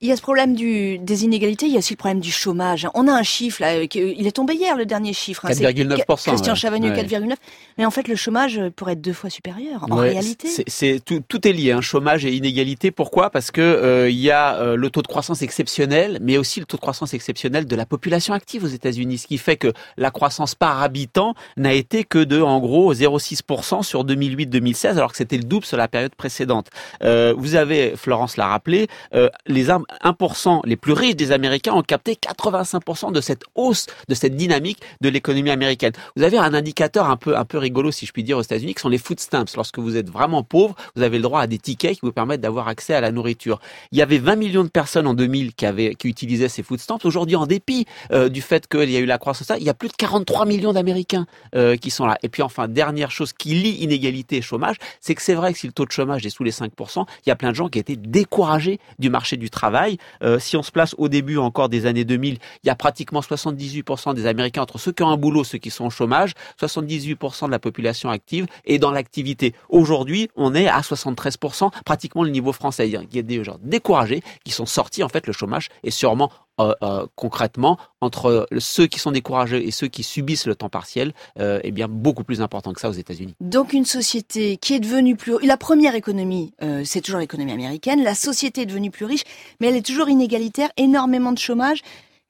Il 0.00 0.06
y 0.06 0.12
a 0.12 0.16
ce 0.16 0.22
problème 0.22 0.54
du, 0.54 0.96
des 1.00 1.24
inégalités, 1.24 1.66
il 1.66 1.72
y 1.72 1.74
a 1.74 1.80
aussi 1.80 1.94
le 1.94 1.96
problème 1.96 2.20
du 2.20 2.30
chômage. 2.30 2.86
On 2.94 3.08
a 3.08 3.12
un 3.12 3.24
chiffre, 3.24 3.60
là, 3.60 3.82
il 3.82 4.26
est 4.28 4.36
tombé 4.36 4.54
hier, 4.54 4.76
le 4.76 4.86
dernier 4.86 5.12
chiffre. 5.12 5.44
Hein, 5.44 5.50
4,9%. 5.50 6.28
Christian 6.28 6.54
Chavagneux, 6.54 6.92
4,9%. 6.92 7.34
Mais 7.78 7.84
en 7.84 7.90
fait, 7.90 8.06
le 8.06 8.14
chômage 8.14 8.60
pourrait 8.76 8.92
être 8.92 9.00
deux 9.00 9.12
fois 9.12 9.28
supérieur, 9.28 9.86
en 9.90 9.96
réalité. 9.96 10.50
C'est, 10.68 11.04
tout, 11.04 11.20
tout 11.26 11.48
est 11.48 11.52
lié, 11.52 11.72
hein, 11.72 11.80
chômage 11.80 12.24
et 12.24 12.32
inégalité. 12.32 12.92
Pourquoi? 12.92 13.30
Parce 13.30 13.50
que 13.50 13.60
euh, 13.60 14.08
il 14.08 14.20
y 14.20 14.30
a 14.30 14.54
euh, 14.54 14.76
le 14.76 14.88
taux 14.88 15.02
de 15.02 15.08
croissance 15.08 15.42
exceptionnel, 15.42 16.18
mais 16.22 16.38
aussi 16.38 16.60
le 16.60 16.66
taux 16.66 16.76
de 16.76 16.82
croissance 16.82 17.12
exceptionnel 17.12 17.66
de 17.66 17.74
la 17.74 17.84
population 17.84 18.34
active 18.34 18.62
aux 18.62 18.68
États-Unis, 18.68 19.18
ce 19.18 19.26
qui 19.26 19.36
fait 19.36 19.56
que 19.56 19.72
la 19.96 20.12
croissance 20.12 20.54
par 20.54 20.80
habitant 20.80 21.34
n'a 21.56 21.72
été 21.72 22.04
que 22.04 22.22
de, 22.22 22.40
en 22.40 22.60
gros, 22.60 22.94
0,6% 22.94 23.82
sur 23.82 24.04
2008-2016, 24.04 24.90
alors 24.90 25.10
que 25.10 25.16
c'était 25.16 25.38
le 25.38 25.42
double 25.42 25.66
sur 25.66 25.76
la 25.76 25.88
période 25.88 26.14
précédente. 26.14 26.68
Euh, 27.02 27.34
vous 27.36 27.56
avez, 27.56 27.94
Florence 27.96 28.36
l'a 28.36 28.46
rappelé, 28.46 28.86
euh, 29.12 29.28
les 29.48 29.70
1% 30.04 30.60
les 30.64 30.76
plus 30.76 30.92
riches 30.92 31.16
des 31.16 31.32
Américains 31.32 31.72
ont 31.72 31.82
capté 31.82 32.14
85% 32.14 33.12
de 33.12 33.20
cette 33.20 33.42
hausse, 33.54 33.86
de 34.08 34.14
cette 34.14 34.36
dynamique 34.36 34.80
de 35.00 35.08
l'économie 35.08 35.50
américaine. 35.50 35.92
Vous 36.16 36.22
avez 36.22 36.38
un 36.38 36.54
indicateur 36.54 37.08
un 37.08 37.16
peu, 37.16 37.36
un 37.36 37.44
peu 37.44 37.58
rigolo, 37.58 37.90
si 37.90 38.06
je 38.06 38.12
puis 38.12 38.22
dire, 38.22 38.38
aux 38.38 38.42
États-Unis, 38.42 38.74
qui 38.74 38.80
sont 38.80 38.88
les 38.88 38.98
food 38.98 39.20
stamps. 39.20 39.44
Lorsque 39.56 39.78
vous 39.78 39.96
êtes 39.96 40.10
vraiment 40.10 40.42
pauvre, 40.42 40.74
vous 40.96 41.02
avez 41.02 41.18
le 41.18 41.22
droit 41.22 41.40
à 41.40 41.46
des 41.46 41.58
tickets 41.58 41.94
qui 41.94 42.00
vous 42.02 42.12
permettent 42.12 42.40
d'avoir 42.40 42.68
accès 42.68 42.94
à 42.94 43.00
la 43.00 43.12
nourriture. 43.12 43.60
Il 43.92 43.98
y 43.98 44.02
avait 44.02 44.18
20 44.18 44.36
millions 44.36 44.64
de 44.64 44.68
personnes 44.68 45.06
en 45.06 45.14
2000 45.14 45.54
qui 45.54 45.66
avaient, 45.66 45.94
qui 45.94 46.08
utilisaient 46.08 46.48
ces 46.48 46.62
food 46.62 46.80
stamps. 46.80 46.98
Aujourd'hui, 47.04 47.36
en 47.36 47.46
dépit 47.46 47.86
euh, 48.12 48.28
du 48.28 48.42
fait 48.42 48.66
qu'il 48.68 48.90
y 48.90 48.96
a 48.96 49.00
eu 49.00 49.06
la 49.06 49.18
croissance, 49.18 49.52
il 49.58 49.64
y 49.64 49.70
a 49.70 49.74
plus 49.74 49.88
de 49.88 49.94
43 49.94 50.46
millions 50.46 50.72
d'Américains 50.72 51.26
euh, 51.54 51.76
qui 51.76 51.90
sont 51.90 52.06
là. 52.06 52.18
Et 52.22 52.28
puis 52.28 52.42
enfin, 52.42 52.68
dernière 52.68 53.10
chose 53.10 53.32
qui 53.32 53.50
lie 53.50 53.76
inégalité 53.82 54.36
et 54.36 54.42
chômage, 54.42 54.76
c'est 55.00 55.14
que 55.14 55.22
c'est 55.22 55.34
vrai 55.34 55.52
que 55.52 55.58
si 55.58 55.66
le 55.66 55.72
taux 55.72 55.86
de 55.86 55.92
chômage 55.92 56.24
est 56.26 56.30
sous 56.30 56.44
les 56.44 56.50
5%, 56.50 57.04
il 57.26 57.28
y 57.28 57.32
a 57.32 57.36
plein 57.36 57.50
de 57.50 57.54
gens 57.56 57.68
qui 57.68 57.78
étaient 57.78 57.96
découragés 57.96 58.80
du 58.98 59.10
marché 59.10 59.36
du 59.36 59.50
travail 59.50 59.77
euh, 60.22 60.38
si 60.38 60.56
on 60.56 60.62
se 60.62 60.70
place 60.70 60.94
au 60.98 61.08
début 61.08 61.38
encore 61.38 61.68
des 61.68 61.86
années 61.86 62.04
2000, 62.04 62.38
il 62.64 62.66
y 62.66 62.70
a 62.70 62.74
pratiquement 62.74 63.20
78% 63.20 64.14
des 64.14 64.26
Américains 64.26 64.62
entre 64.62 64.78
ceux 64.78 64.92
qui 64.92 65.02
ont 65.02 65.08
un 65.08 65.16
boulot, 65.16 65.44
ceux 65.44 65.58
qui 65.58 65.70
sont 65.70 65.86
au 65.86 65.90
chômage, 65.90 66.34
78% 66.60 67.46
de 67.46 67.50
la 67.50 67.58
population 67.58 68.10
active 68.10 68.46
est 68.64 68.78
dans 68.78 68.90
l'activité. 68.90 69.54
Aujourd'hui, 69.68 70.28
on 70.36 70.54
est 70.54 70.68
à 70.68 70.80
73%, 70.80 71.70
pratiquement 71.84 72.24
le 72.24 72.30
niveau 72.30 72.52
français. 72.52 72.88
Il 72.88 73.14
y 73.14 73.18
a 73.18 73.22
des 73.22 73.44
gens 73.44 73.58
découragés 73.62 74.22
qui 74.44 74.52
sont 74.52 74.66
sortis. 74.66 75.02
En 75.02 75.08
fait, 75.08 75.26
le 75.26 75.32
chômage 75.32 75.68
est 75.84 75.90
sûrement 75.90 76.30
euh, 76.60 76.72
euh, 76.82 77.06
concrètement 77.16 77.78
entre 78.00 78.46
ceux 78.58 78.86
qui 78.86 78.98
sont 78.98 79.12
découragés 79.12 79.66
et 79.66 79.70
ceux 79.70 79.88
qui 79.88 80.02
subissent 80.02 80.46
le 80.46 80.54
temps 80.54 80.68
partiel 80.68 81.12
euh, 81.38 81.60
est 81.62 81.70
bien 81.70 81.88
beaucoup 81.88 82.24
plus 82.24 82.40
important 82.40 82.72
que 82.72 82.80
ça 82.80 82.88
aux 82.88 82.92
États-Unis. 82.92 83.34
Donc 83.40 83.72
une 83.72 83.84
société 83.84 84.56
qui 84.56 84.74
est 84.74 84.80
devenue 84.80 85.16
plus 85.16 85.36
la 85.42 85.56
première 85.56 85.94
économie, 85.94 86.52
euh, 86.62 86.82
c'est 86.84 87.00
toujours 87.00 87.20
l'économie 87.20 87.52
américaine. 87.52 88.02
La 88.02 88.14
société 88.14 88.62
est 88.62 88.66
devenue 88.66 88.90
plus 88.90 89.04
riche, 89.04 89.24
mais 89.60 89.68
elle 89.68 89.76
est 89.76 89.86
toujours 89.86 90.08
inégalitaire, 90.08 90.70
énormément 90.76 91.32
de 91.32 91.38
chômage. 91.38 91.82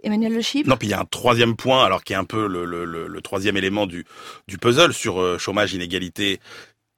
Emmanuel 0.05 0.33
Le 0.33 0.43
Chip 0.43 0.67
Non, 0.67 0.77
puis 0.77 0.89
il 0.89 0.91
y 0.93 0.95
a 0.95 1.01
un 1.01 1.05
troisième 1.05 1.57
point, 1.57 1.85
alors 1.85 2.05
qui 2.05 2.13
est 2.13 2.17
un 2.17 2.25
peu 2.25 2.47
le, 2.47 2.65
le, 2.65 2.85
le, 2.85 3.09
le 3.09 3.21
troisième 3.21 3.57
élément 3.57 3.87
du, 3.87 4.05
du 4.47 4.57
puzzle 4.57 4.93
sur 4.93 5.21
euh, 5.21 5.39
chômage, 5.39 5.75
inégalité 5.75 6.39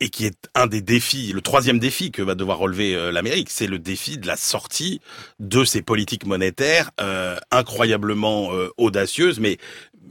et 0.00 0.08
qui 0.08 0.24
est 0.24 0.48
un 0.54 0.66
des 0.66 0.80
défis, 0.80 1.32
le 1.32 1.42
troisième 1.42 1.78
défi 1.78 2.10
que 2.10 2.22
va 2.22 2.34
devoir 2.34 2.58
relever 2.58 2.94
euh, 2.94 3.12
l'Amérique, 3.12 3.50
c'est 3.50 3.66
le 3.66 3.78
défi 3.78 4.18
de 4.18 4.26
la 4.26 4.36
sortie 4.36 5.00
de 5.38 5.64
ces 5.64 5.82
politiques 5.82 6.26
monétaires 6.26 6.90
euh, 7.00 7.36
incroyablement 7.50 8.52
euh, 8.54 8.70
audacieuses, 8.78 9.38
mais 9.38 9.58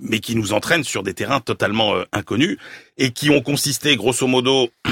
mais 0.02 0.19
qui 0.19 0.36
nous 0.36 0.54
entraînent 0.54 0.86
sur 0.86 1.04
des 1.04 1.13
terrains 1.13 1.41
totalement 1.41 1.95
inconnus 2.13 2.58
et 2.97 3.12
qui 3.12 3.32
ont 3.32 3.41
consisté 3.41 3.97
grosso 3.97 4.28
modo 4.28 4.69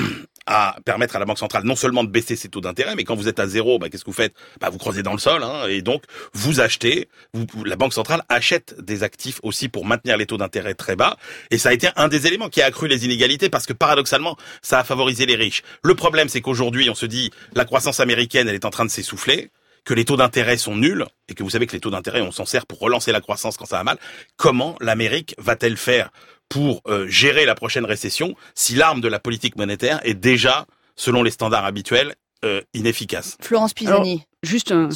à 0.48 0.78
permettre 0.86 1.16
à 1.16 1.20
la 1.20 1.26
Banque 1.26 1.38
centrale 1.38 1.64
non 1.66 1.76
seulement 1.76 2.04
de 2.04 2.10
baisser 2.10 2.36
ses 2.36 2.50
taux 2.50 2.62
d'intérêt, 2.62 2.96
mais 2.96 3.04
quand 3.04 3.16
vous 3.16 3.28
êtes 3.28 3.40
à 3.40 3.48
zéro, 3.48 3.78
bah, 3.78 3.90
qu'est-ce 3.90 4.04
que 4.04 4.10
vous 4.10 4.16
faites? 4.16 4.34
Bah, 4.60 4.70
Vous 4.70 4.78
creusez 4.78 5.04
dans 5.04 5.12
le 5.12 5.20
sol, 5.20 5.44
hein, 5.44 5.68
et 5.68 5.82
donc 5.82 6.04
vous 6.34 6.62
achetez, 6.62 7.10
vous, 7.34 7.46
la 7.66 7.76
Banque 7.76 7.94
centrale 7.94 8.24
achète 8.30 8.80
des 8.82 9.04
actifs 9.04 9.40
aussi 9.44 9.70
pour 9.70 9.86
maintenir 9.86 10.18
les 10.18 10.26
taux 10.26 10.38
d'intérêt 10.38 10.74
très 10.74 10.96
bas, 10.96 11.18
et 11.52 11.58
ça 11.58 11.70
a 11.70 11.74
été 11.74 11.90
un 11.96 12.08
des 12.08 12.26
éléments 12.26 12.50
qui 12.50 12.62
a 12.62 12.66
accru 12.66 12.88
les 12.88 13.06
inégalités, 13.06 13.50
parce 13.50 13.66
que 13.66 13.74
paradoxalement, 13.74 14.38
ça 14.62 14.80
a 14.80 14.84
favorisé 14.84 15.26
les 15.26 15.36
riches. 15.36 15.64
Le 15.84 15.96
problème, 15.96 16.30
c'est 16.30 16.42
qu'aujourd'hui, 16.42 16.90
on 16.90 16.96
se 16.96 17.06
dit, 17.06 17.32
la 17.54 17.66
croissance 17.66 18.00
américaine, 18.00 18.48
elle 18.48 18.56
est 18.56 18.66
en 18.66 18.72
train 18.72 18.86
de 18.86 18.92
s'essouffler, 18.92 19.52
que 19.84 19.94
les 19.94 20.04
taux 20.06 20.18
d'intérêt 20.18 20.58
sont 20.58 20.76
nuls, 20.76 21.06
et 21.30 21.34
que 21.34 21.44
vous 21.44 21.50
savez 21.50 21.66
que 21.66 21.74
les 21.74 21.80
taux 21.80 21.90
d'intérêt, 21.90 22.22
on 22.22 22.32
s'en 22.32 22.46
sert 22.46 22.66
pour 22.66 22.80
relancer 22.80 23.12
la 23.12 23.22
croissance 23.22 23.58
quand 23.58 23.66
ça 23.66 23.78
va 23.78 23.84
mal, 23.84 23.98
comment 24.36 24.76
l'Amérique 24.82 25.36
va-t-elle 25.38 25.78
faire? 25.78 26.10
Pour 26.50 26.82
euh, 26.88 27.08
gérer 27.08 27.46
la 27.46 27.56
prochaine 27.56 27.86
récession 27.86 28.36
si 28.56 28.76
l'arme 28.76 29.02
de 29.02 29.08
la 29.08 29.20
politique 29.20 29.56
monétaire 29.56 30.00
est 30.04 30.14
déjà, 30.14 30.66
selon 30.96 31.24
les 31.24 31.32
standards 31.32 31.66
habituels, 31.66 32.16
euh, 32.46 32.62
inefficace. 32.76 33.36
Florence 33.42 33.74
Pisani. 33.74 34.24
Juste 34.44 34.72
une 34.72 34.90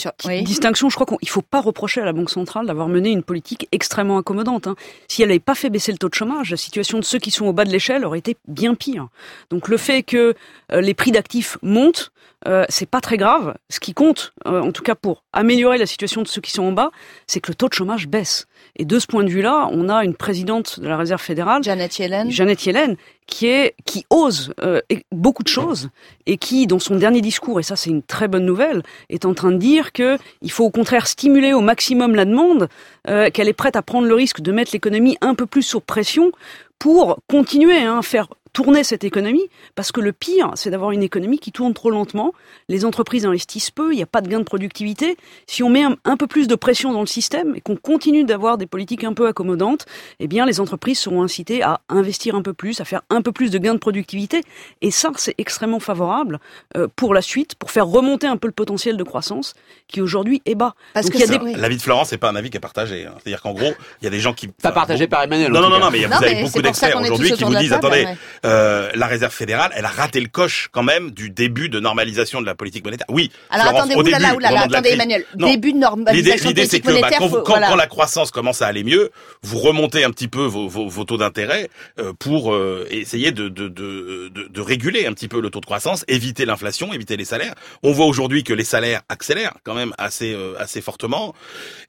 distinction, 0.43 0.89
je 0.89 0.95
crois 0.95 1.07
qu'il 1.07 1.17
ne 1.23 1.27
faut 1.27 1.41
pas 1.41 1.59
reprocher 1.59 1.99
à 1.99 2.05
la 2.05 2.13
Banque 2.13 2.29
centrale 2.29 2.67
d'avoir 2.67 2.87
mené 2.87 3.09
une 3.09 3.23
politique 3.23 3.67
extrêmement 3.71 4.19
accommodante. 4.19 4.67
Hein. 4.67 4.75
Si 5.07 5.23
elle 5.23 5.29
n'avait 5.29 5.39
pas 5.39 5.55
fait 5.55 5.71
baisser 5.71 5.91
le 5.91 5.97
taux 5.97 6.09
de 6.09 6.13
chômage, 6.13 6.51
la 6.51 6.57
situation 6.57 6.99
de 6.99 7.03
ceux 7.03 7.17
qui 7.17 7.31
sont 7.31 7.47
au 7.47 7.53
bas 7.53 7.65
de 7.65 7.71
l'échelle 7.71 8.05
aurait 8.05 8.19
été 8.19 8.37
bien 8.47 8.75
pire. 8.75 9.07
Donc 9.49 9.67
le 9.67 9.77
fait 9.77 10.03
que 10.03 10.35
euh, 10.71 10.81
les 10.81 10.93
prix 10.93 11.11
d'actifs 11.11 11.57
montent, 11.63 12.11
euh, 12.47 12.65
c'est 12.69 12.89
pas 12.89 13.01
très 13.01 13.17
grave. 13.17 13.55
Ce 13.69 13.79
qui 13.79 13.93
compte, 13.93 14.33
euh, 14.47 14.61
en 14.61 14.71
tout 14.71 14.83
cas 14.83 14.95
pour 14.95 15.23
améliorer 15.33 15.77
la 15.77 15.85
situation 15.85 16.21
de 16.21 16.27
ceux 16.27 16.41
qui 16.41 16.51
sont 16.51 16.63
en 16.63 16.71
bas, 16.71 16.91
c'est 17.27 17.39
que 17.39 17.51
le 17.51 17.55
taux 17.55 17.69
de 17.69 17.73
chômage 17.73 18.07
baisse. 18.07 18.47
Et 18.77 18.85
de 18.85 18.99
ce 18.99 19.07
point 19.07 19.23
de 19.23 19.29
vue-là, 19.29 19.69
on 19.71 19.89
a 19.89 20.03
une 20.03 20.15
présidente 20.15 20.79
de 20.79 20.87
la 20.87 20.97
Réserve 20.97 21.21
fédérale, 21.21 21.63
Janet 21.63 21.97
Yellen, 21.99 22.31
Janet 22.31 22.65
Yellen 22.65 22.95
qui 23.31 23.47
est 23.47 23.75
qui 23.85 24.05
ose 24.09 24.53
euh, 24.61 24.81
beaucoup 25.11 25.43
de 25.43 25.47
choses 25.47 25.89
et 26.25 26.37
qui, 26.37 26.67
dans 26.67 26.79
son 26.79 26.95
dernier 26.95 27.21
discours, 27.21 27.59
et 27.59 27.63
ça 27.63 27.75
c'est 27.75 27.89
une 27.89 28.03
très 28.03 28.27
bonne 28.27 28.45
nouvelle, 28.45 28.83
est 29.09 29.25
en 29.25 29.33
train 29.33 29.51
de 29.51 29.57
dire 29.57 29.91
que 29.93 30.17
il 30.41 30.51
faut 30.51 30.65
au 30.65 30.69
contraire 30.69 31.07
stimuler 31.07 31.53
au 31.53 31.61
maximum 31.61 32.15
la 32.15 32.25
demande, 32.25 32.67
euh, 33.07 33.29
qu'elle 33.29 33.47
est 33.47 33.53
prête 33.53 33.75
à 33.75 33.81
prendre 33.81 34.07
le 34.07 34.13
risque 34.13 34.41
de 34.41 34.51
mettre 34.51 34.71
l'économie 34.73 35.17
un 35.21 35.33
peu 35.33 35.45
plus 35.45 35.63
sous 35.63 35.79
pression 35.79 36.31
pour 36.77 37.19
continuer 37.27 37.77
hein, 37.77 37.99
à 37.99 38.01
faire 38.01 38.27
tourner 38.53 38.83
cette 38.83 39.03
économie, 39.03 39.47
parce 39.75 39.91
que 39.91 40.01
le 40.01 40.11
pire, 40.11 40.51
c'est 40.55 40.69
d'avoir 40.69 40.91
une 40.91 41.03
économie 41.03 41.39
qui 41.39 41.51
tourne 41.51 41.73
trop 41.73 41.89
lentement, 41.89 42.33
les 42.67 42.85
entreprises 42.85 43.25
investissent 43.25 43.71
peu, 43.71 43.93
il 43.93 43.97
n'y 43.97 44.03
a 44.03 44.07
pas 44.07 44.21
de 44.21 44.27
gain 44.27 44.39
de 44.39 44.43
productivité. 44.43 45.17
Si 45.47 45.63
on 45.63 45.69
met 45.69 45.83
un, 45.83 46.17
peu 46.17 46.27
plus 46.27 46.47
de 46.47 46.55
pression 46.55 46.91
dans 46.91 46.99
le 46.99 47.07
système 47.07 47.55
et 47.55 47.61
qu'on 47.61 47.77
continue 47.77 48.23
d'avoir 48.23 48.57
des 48.57 48.65
politiques 48.65 49.03
un 49.03 49.13
peu 49.13 49.27
accommodantes, 49.27 49.85
eh 50.19 50.27
bien 50.27 50.45
les 50.45 50.59
entreprises 50.59 50.99
seront 50.99 51.23
incitées 51.23 51.63
à 51.63 51.81
investir 51.89 52.35
un 52.35 52.41
peu 52.41 52.53
plus, 52.53 52.81
à 52.81 52.85
faire 52.85 53.01
un 53.09 53.21
peu 53.21 53.31
plus 53.31 53.51
de 53.51 53.57
gains 53.57 53.73
de 53.73 53.79
productivité, 53.79 54.43
et 54.81 54.91
ça, 54.91 55.11
c'est 55.15 55.35
extrêmement 55.37 55.79
favorable 55.79 56.39
euh, 56.75 56.87
pour 56.95 57.13
la 57.13 57.21
suite, 57.21 57.55
pour 57.55 57.71
faire 57.71 57.87
remonter 57.87 58.27
un 58.27 58.37
peu 58.37 58.47
le 58.47 58.53
potentiel 58.53 58.97
de 58.97 59.03
croissance 59.03 59.53
qui 59.87 60.01
aujourd'hui 60.01 60.41
est 60.45 60.55
bas. 60.55 60.73
Parce 60.93 61.09
que 61.09 61.57
l'avis 61.57 61.77
de 61.77 61.81
Florence, 61.81 62.09
c'est 62.09 62.17
pas 62.17 62.29
un 62.29 62.35
avis 62.35 62.49
qui 62.49 62.57
est 62.57 62.61
partagé. 62.61 63.05
Hein. 63.05 63.13
C'est-à-dire 63.17 63.41
qu'en 63.41 63.53
gros, 63.53 63.71
il 64.01 64.05
y 64.05 64.07
a 64.07 64.09
des 64.09 64.19
gens 64.19 64.33
qui 64.33 64.47
pas 64.47 64.71
partagé 64.71 65.07
par 65.07 65.23
Emmanuel. 65.23 65.51
Non, 65.51 65.61
non, 65.61 65.79
non, 65.79 65.89
mais 65.91 66.05
vous 66.05 66.23
avez 66.23 66.43
beaucoup 66.43 66.61
d'experts 66.61 66.99
aujourd'hui 66.99 67.31
qui 67.31 67.43
vous 67.43 67.55
disent, 67.55 67.73
attendez, 67.73 68.05
euh, 68.45 68.89
la 68.95 69.07
réserve 69.07 69.33
fédérale, 69.33 69.71
elle 69.75 69.85
a 69.85 69.89
raté 69.89 70.19
le 70.19 70.27
coche 70.27 70.69
quand 70.71 70.83
même 70.83 71.11
du 71.11 71.29
début 71.29 71.69
de 71.69 71.79
normalisation 71.79 72.41
de 72.41 72.45
la 72.45 72.55
politique 72.55 72.83
monétaire. 72.83 73.07
Oui. 73.09 73.31
Alors 73.49 73.67
attendez, 73.67 73.95
au 73.95 74.03
début, 74.03 74.15
attendez 74.15 74.89
Emmanuel, 74.89 75.25
début 75.35 75.73
de 75.73 75.77
normalisation 75.77 76.49
L'idée 76.49 76.65
c'est 76.65 76.79
que 76.79 77.01
bah, 77.01 77.09
quand, 77.17 77.43
quand, 77.43 77.75
la 77.75 77.87
croissance 77.87 78.31
commence 78.31 78.61
à 78.61 78.67
aller 78.67 78.83
mieux, 78.83 79.11
vous 79.43 79.59
remontez 79.59 80.03
un 80.03 80.11
petit 80.11 80.27
peu 80.27 80.43
vos, 80.43 80.67
vos, 80.67 80.87
vos 80.87 81.03
taux 81.03 81.17
d'intérêt 81.17 81.69
euh, 81.99 82.13
pour 82.17 82.53
euh, 82.53 82.87
essayer 82.89 83.31
de, 83.31 83.49
de, 83.49 83.67
de, 83.67 84.29
de, 84.29 84.61
réguler 84.61 85.05
un 85.05 85.13
petit 85.13 85.27
peu 85.27 85.41
le 85.41 85.49
taux 85.49 85.59
de 85.59 85.65
croissance, 85.65 86.05
éviter 86.07 86.45
l'inflation, 86.45 86.93
éviter 86.93 87.17
les 87.17 87.25
salaires. 87.25 87.55
On 87.83 87.91
voit 87.91 88.05
aujourd'hui 88.05 88.43
que 88.43 88.53
les 88.53 88.63
salaires 88.63 89.01
accélèrent 89.09 89.53
quand 89.63 89.73
même 89.73 89.93
assez 89.97 90.33
euh, 90.33 90.55
assez 90.59 90.81
fortement, 90.81 91.33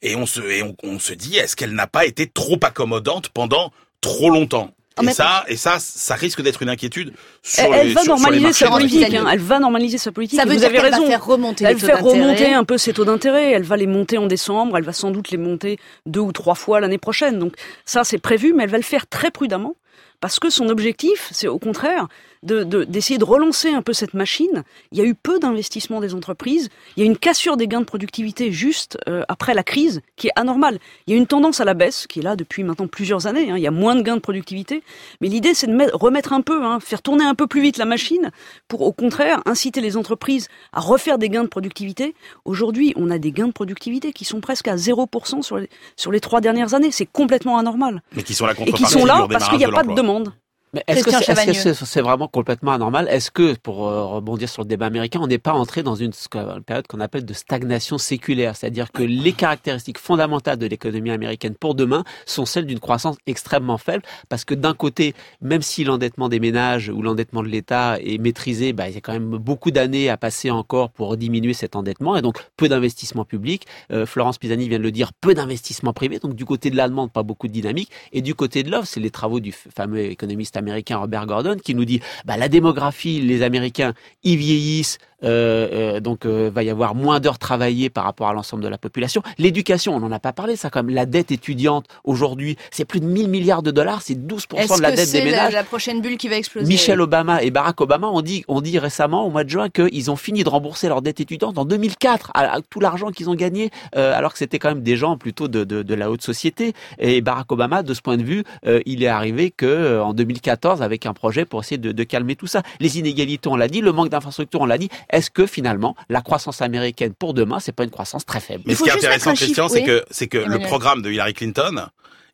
et 0.03 0.17
on 0.17 0.27
se 0.27 0.41
et 0.41 0.63
on, 0.63 0.77
on 0.83 0.99
se 0.99 1.13
dit 1.13 1.37
est-ce 1.37 1.57
qu'elle 1.57 1.73
n'a 1.73 1.87
pas 1.87 2.05
été 2.05 2.27
trop 2.27 2.59
accommodante 2.63 3.29
pendant 3.31 3.73
trop 4.01 4.31
longtemps? 4.31 4.75
Et 5.01 5.11
ça, 5.13 5.45
et 5.49 5.57
ça, 5.57 5.79
ça 5.79 6.15
risque 6.15 6.43
d'être 6.43 6.63
une 6.63 6.69
inquiétude 6.69 7.13
sur 7.43 7.75
elle, 7.75 7.89
les, 7.89 7.95
va 7.95 8.03
sur, 8.03 8.15
normaliser 8.15 8.53
sa 8.53 8.71
politique. 8.71 9.15
Hein, 9.15 9.27
elle 9.31 9.41
va 9.41 9.59
normaliser 9.59 9.99
sa 9.99 10.13
politique. 10.13 10.39
Ça 10.39 10.45
veut 10.45 10.53
vous 10.53 10.59
dire 10.59 10.69
avez 10.69 10.81
raison. 10.81 11.03
Va 11.03 11.09
faire 11.09 11.25
remonter 11.25 11.65
elle 11.65 11.75
les 11.75 11.81
taux 11.81 11.87
faire 11.87 12.03
remonter 12.03 12.53
un 12.53 12.65
peu 12.65 12.79
ses 12.79 12.93
taux 12.93 13.05
d'intérêt. 13.05 13.53
Elle 13.53 13.63
va 13.63 13.77
les 13.77 13.87
monter 13.87 14.19
en 14.19 14.27
décembre. 14.27 14.77
Elle 14.77 14.85
va 14.85 14.93
sans 14.93 15.11
doute 15.11 15.31
les 15.31 15.39
monter 15.39 15.79
deux 16.07 16.21
ou 16.21 16.33
trois 16.33 16.55
fois 16.55 16.81
l'année 16.81 16.99
prochaine. 16.99 17.39
Donc 17.39 17.55
ça, 17.85 18.05
c'est 18.05 18.19
prévu, 18.19 18.53
mais 18.53 18.65
elle 18.65 18.71
va 18.71 18.79
le 18.79 18.83
faire 18.83 19.07
très 19.07 19.31
prudemment 19.31 19.77
parce 20.21 20.39
que 20.39 20.51
son 20.51 20.69
objectif, 20.69 21.29
c'est 21.33 21.49
au 21.49 21.59
contraire 21.59 22.07
d'essayer 22.43 22.65
de, 22.65 22.85
d'essayer 22.85 23.19
de, 23.19 23.25
relancer 23.25 23.71
un 23.71 23.83
peu 23.83 23.93
cette 23.93 24.15
machine. 24.15 24.65
Il 24.91 24.99
y 24.99 25.01
a 25.01 25.05
eu 25.05 25.15
peu 25.15 25.39
d'investissement 25.39 26.01
des 26.01 26.15
entreprises. 26.15 26.69
Il 26.97 27.03
y 27.03 27.07
a 27.07 27.07
une 27.07 27.17
cassure 27.17 27.57
des 27.57 27.69
gains 27.69 27.81
de 27.81 27.87
productivité 27.87 28.53
juste 28.53 28.99
euh, 29.09 29.23
après 29.29 29.55
la 29.55 29.63
crise 29.63 30.03
qui 30.17 30.29
est 30.29 30.33
anormale. 30.37 30.79
Il 31.07 31.13
y 31.13 31.17
a 31.17 31.19
une 31.19 31.27
tendance 31.27 31.61
à 31.61 31.65
la 31.65 31.75
baisse 31.75 32.07
qui 32.07 32.21
est 32.21 32.23
là 32.23 32.37
depuis 32.37 32.65
maintenant 32.65 32.89
plusieurs 32.89 33.27
années. 33.27 33.51
Hein. 33.51 33.57
Il 33.57 33.63
y 33.63 33.67
a 33.67 33.71
moins 33.71 33.95
de 33.95 34.03
gains 34.03 34.17
de 34.17 34.21
productivité. 34.21 34.83
Mais 35.21 35.29
l'idée, 35.29 35.55
c'est 35.55 35.67
de 35.67 35.73
mettre, 35.73 35.97
remettre 35.97 36.33
un 36.33 36.41
peu, 36.41 36.65
hein, 36.65 36.81
faire 36.81 37.03
tourner 37.03 37.25
un 37.25 37.35
peu 37.35 37.47
plus 37.47 37.63
vite 37.63 37.77
la 37.77 37.85
machine 37.85 38.31
pour 38.69 38.83
au 38.83 38.93
contraire 38.93 39.41
inciter 39.47 39.81
les 39.81 39.97
entreprises 39.97 40.49
à 40.73 40.81
refaire 40.81 41.19
des 41.19 41.29
gains 41.29 41.45
de 41.45 41.49
productivité. 41.49 42.15
Aujourd'hui, 42.45 42.93
on 42.97 43.11
a 43.11 43.19
des 43.19 43.33
gains 43.33 43.49
de 43.49 43.53
productivité 43.53 44.13
qui 44.13 44.25
sont 44.25 44.41
presque 44.41 44.69
à 44.69 44.77
0% 44.77 45.43
sur 45.43 45.59
les, 45.59 45.69
sur 45.97 46.11
les 46.11 46.21
trois 46.21 46.41
dernières 46.41 46.75
années. 46.75 46.91
C'est 46.91 47.07
complètement 47.07 47.59
anormal. 47.59 48.03
Mais 48.17 48.23
qui 48.23 48.35
sont 48.35 48.47
la 48.47 48.55
Et 48.67 48.73
qui 48.73 48.85
sont 48.85 49.05
là 49.05 49.27
parce 49.31 49.49
qu'il 49.49 49.59
n'y 49.59 49.65
a 49.65 49.71
pas 49.71 49.85
de 49.85 49.95
demande. 49.95 50.33
Mais 50.75 50.83
est-ce 50.87 51.05
que 51.05 51.11
c'est 51.11 51.73
-ce 51.73 52.01
vraiment 52.01 52.29
complètement 52.29 52.73
anormal? 52.73 53.07
Est-ce 53.11 53.31
que, 53.31 53.55
pour 53.57 53.89
euh, 53.89 54.07
rebondir 54.07 54.49
sur 54.49 54.63
le 54.63 54.69
débat 54.69 54.87
américain, 54.87 55.21
on 55.23 55.27
n'est 55.27 55.37
pas 55.37 55.53
entré 55.53 55.83
dans 55.83 55.97
une, 55.97 56.13
une 56.35 56.63
période 56.63 56.87
qu'on 56.87 57.01
appelle 57.01 57.27
de 57.27 57.35
stagnation 57.35 57.99
séculaire? 57.99 58.57
C'est-à-dire 58.57 58.91
que 58.91 59.03
les 59.03 59.35
caractéristiques 59.35 59.99
fondamentales 59.99 60.57
de 60.57 60.67
l'économie 60.67 61.11
américaine 61.11 61.55
pour 61.55 61.75
demain 61.75 62.05
sont 62.25 62.47
celles 62.47 62.65
d'une 62.65 62.81
croissance 62.81 63.17
extrêmement 63.27 63.77
faible, 63.77 64.03
parce 64.31 64.47
que 64.47 64.55
d'un 64.55 64.73
côté, 64.73 65.15
même 65.43 65.61
si 65.61 65.85
l'endettement 65.85 66.31
des 66.31 66.41
ménages 66.41 66.89
ou 66.89 67.03
l'endettement 67.03 67.43
de 67.43 67.49
l'État 67.49 67.99
est 68.01 68.17
maîtrisé, 68.17 68.73
bah, 68.73 68.89
il 68.89 68.95
y 68.95 68.99
a 68.99 69.03
quand 69.03 69.13
même 69.13 69.37
beaucoup 69.37 69.73
d'années 69.73 70.09
à 70.09 70.17
passer 70.17 70.51
encore 70.51 70.89
pour 70.89 71.19
diminuer 71.19 71.53
cet 71.53 71.77
endettement, 71.77 72.17
et 72.17 72.23
donc 72.23 72.39
peu 72.57 72.71
d'investissement 72.71 73.27
public. 73.27 73.67
Euh, 73.91 74.07
Florence 74.07 74.39
Pisani 74.39 74.71
vient 74.71 74.79
de 74.79 74.85
le 74.85 74.91
dire, 74.91 75.13
peu 75.13 75.35
d'investissement 75.35 75.93
privé, 75.93 76.19
donc 76.19 76.35
du 76.35 76.47
côté 76.47 76.71
de 76.71 76.77
la 76.77 76.89
demande, 76.89 77.13
pas 77.13 77.23
beaucoup 77.23 77.47
de 77.47 77.53
dynamique, 77.53 77.91
et 78.15 78.23
du 78.23 78.35
côté 78.35 78.63
de 78.63 78.71
l'offre, 78.71 78.89
c'est 78.89 79.01
les 79.01 79.11
travaux 79.11 79.41
du 79.41 79.53
fameux 79.53 80.01
économiste 80.01 80.57
américain 80.57 80.62
Robert 80.99 81.27
Gordon 81.27 81.57
qui 81.63 81.75
nous 81.75 81.85
dit 81.85 82.01
bah, 82.25 82.37
la 82.37 82.49
démographie, 82.49 83.21
les 83.21 83.43
Américains, 83.43 83.95
ils 84.23 84.37
vieillissent, 84.37 84.99
euh, 85.25 85.69
euh, 85.73 86.01
donc 86.01 86.27
euh, 86.27 86.51
va 86.53 86.63
y 86.63 86.71
avoir 86.71 86.95
moins 86.95 87.21
d'heures 87.21 87.39
travaillées 87.39 87.91
par 87.91 88.05
rapport 88.05 88.29
à 88.29 88.33
l'ensemble 88.33 88.63
de 88.63 88.69
la 88.69 88.79
population. 88.79 89.23
L'éducation, 89.39 89.95
on 89.95 90.01
n'en 90.01 90.13
a 90.13 90.19
pas 90.19 90.33
parlé, 90.33 90.57
ça 90.57 90.71
quand 90.71 90.83
même. 90.83 90.95
La 90.95 91.07
dette 91.07 91.31
étudiante 91.31 91.87
aujourd'hui, 92.05 92.57
c'est 92.71 92.85
plus 92.85 93.01
de 93.01 93.07
1000 93.07 93.29
milliards 93.29 93.63
de 93.63 93.71
dollars, 93.71 94.03
c'est 94.03 94.15
12% 94.15 94.77
de 94.77 94.83
la 94.83 94.93
dette 94.93 95.13
des 95.13 95.23
ménages. 95.23 95.53
La, 95.53 95.61
la 95.61 95.65
prochaine 95.65 96.01
bulle 96.01 96.17
qui 96.17 96.29
va 96.29 96.37
exploser. 96.37 96.67
Michel 96.67 97.01
Obama 97.01 97.43
et 97.43 97.51
Barack 97.51 97.81
Obama 97.81 98.09
ont 98.09 98.23
dit, 98.23 98.45
ont 98.49 98.61
dit 98.61 98.79
récemment 98.79 99.27
au 99.27 99.31
mois 99.31 99.45
de 99.45 99.51
juin 99.51 99.69
qu'ils 99.69 100.11
ont 100.11 100.17
fini 100.17 100.45
de 100.45 100.49
rembourser 100.49 100.89
leur 100.89 101.03
dette 101.03 101.21
étudiante 101.21 101.59
en 101.59 101.65
2004, 101.65 102.31
à, 102.35 102.61
tout 102.69 102.81
l'argent 102.81 103.11
qu'ils 103.11 103.31
ont 103.31 103.35
gagné, 103.35 103.71
euh, 103.97 104.17
alors 104.17 104.33
que 104.33 104.39
c'était 104.39 104.59
quand 104.59 104.69
même 104.69 104.83
des 104.83 104.97
gens 104.97 105.17
plutôt 105.17 105.49
de, 105.49 105.65
de, 105.65 105.83
de, 105.83 105.95
la 105.95 106.11
haute 106.11 106.23
société. 106.23 106.73
Et 106.99 107.21
Barack 107.21 107.51
Obama, 107.53 107.83
de 107.83 107.95
ce 107.95 108.01
point 108.01 108.17
de 108.17 108.23
vue, 108.23 108.45
euh, 108.67 108.81
il 108.87 109.03
est 109.03 109.09
arrivé 109.09 109.51
que 109.51 109.67
euh, 109.67 110.05
en 110.05 110.15
2014 110.15 110.83
avec 110.83 111.07
un 111.07 111.13
projet 111.13 111.45
pour 111.45 111.61
essayer 111.61 111.79
de, 111.79 111.93
de 111.93 112.05
calmer 112.05 112.37
tout 112.37 112.47
ça. 112.47 112.63
Les 112.81 112.99
inégalités, 112.99 113.49
on 113.49 113.57
l'a 113.57 113.69
dit, 113.69 113.81
le 113.81 113.93
manque 113.93 114.09
d'infrastructures, 114.09 114.61
on 114.61 114.67
l'a 114.67 114.79
dit. 114.79 114.89
Est-ce 115.13 115.31
que 115.31 115.47
finalement 115.47 115.95
la 116.09 116.23
croissance 116.23 116.63
américaine 116.63 117.15
pour 117.15 117.35
demain, 117.35 117.61
c'est 117.61 117.73
pas 117.73 117.85
une 117.85 117.91
croissance 117.91 118.27
très 118.27 118.41
faible? 118.41 118.65
Mais 118.67 118.75
ce 118.75 118.83
qui 118.83 118.89
est 118.89 118.93
intéressant, 118.93 119.35
Christian, 119.35 119.69
c'est 119.69 119.85
que 119.85 120.05
c'est 120.11 120.29
que 120.29 120.39
le 120.39 120.59
programme 120.59 121.03
de 121.03 121.11
Hillary 121.11 121.35
Clinton, 121.35 121.87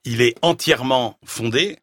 il 0.04 0.22
est 0.22 0.36
entièrement 0.42 1.18
fondé 1.24 1.78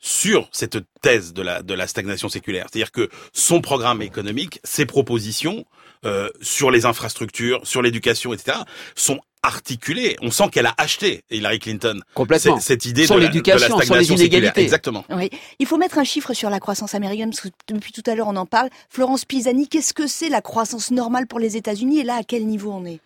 sur 0.00 0.48
cette 0.52 0.78
thèse 1.02 1.32
de 1.32 1.42
la 1.42 1.62
de 1.62 1.74
la 1.74 1.86
stagnation 1.86 2.28
séculaire, 2.28 2.66
c'est-à-dire 2.70 2.92
que 2.92 3.08
son 3.32 3.60
programme 3.60 4.00
économique, 4.00 4.60
ses 4.64 4.86
propositions 4.86 5.64
euh, 6.04 6.30
sur 6.40 6.70
les 6.70 6.86
infrastructures, 6.86 7.60
sur 7.64 7.82
l'éducation, 7.82 8.32
etc., 8.32 8.58
sont 8.94 9.18
articulées. 9.42 10.16
On 10.22 10.30
sent 10.30 10.48
qu'elle 10.52 10.66
a 10.66 10.74
acheté 10.78 11.22
Hillary 11.30 11.58
Clinton 11.58 12.00
complètement 12.14 12.60
cette 12.60 12.84
idée 12.84 13.06
sur 13.06 13.16
de, 13.16 13.20
la, 13.20 13.28
de 13.28 13.50
la 13.50 13.58
stagnation 13.58 13.84
sur 13.84 13.94
les 13.94 14.12
inégalités. 14.12 14.62
Exactement. 14.62 15.04
Oui, 15.10 15.30
il 15.58 15.66
faut 15.66 15.76
mettre 15.76 15.98
un 15.98 16.04
chiffre 16.04 16.32
sur 16.34 16.50
la 16.50 16.60
croissance 16.60 16.94
américaine 16.94 17.30
parce 17.30 17.42
que 17.42 17.48
depuis 17.68 17.92
tout 17.92 18.02
à 18.06 18.14
l'heure 18.14 18.28
on 18.28 18.36
en 18.36 18.46
parle. 18.46 18.68
Florence 18.88 19.24
Pisani, 19.24 19.68
qu'est-ce 19.68 19.94
que 19.94 20.06
c'est 20.06 20.28
la 20.28 20.40
croissance 20.40 20.90
normale 20.90 21.26
pour 21.26 21.38
les 21.38 21.56
États-Unis? 21.56 22.00
Et 22.00 22.04
là 22.04 22.16
à 22.16 22.22
quel 22.22 22.46
niveau 22.46 22.72
on 22.72 22.84
est? 22.84 23.00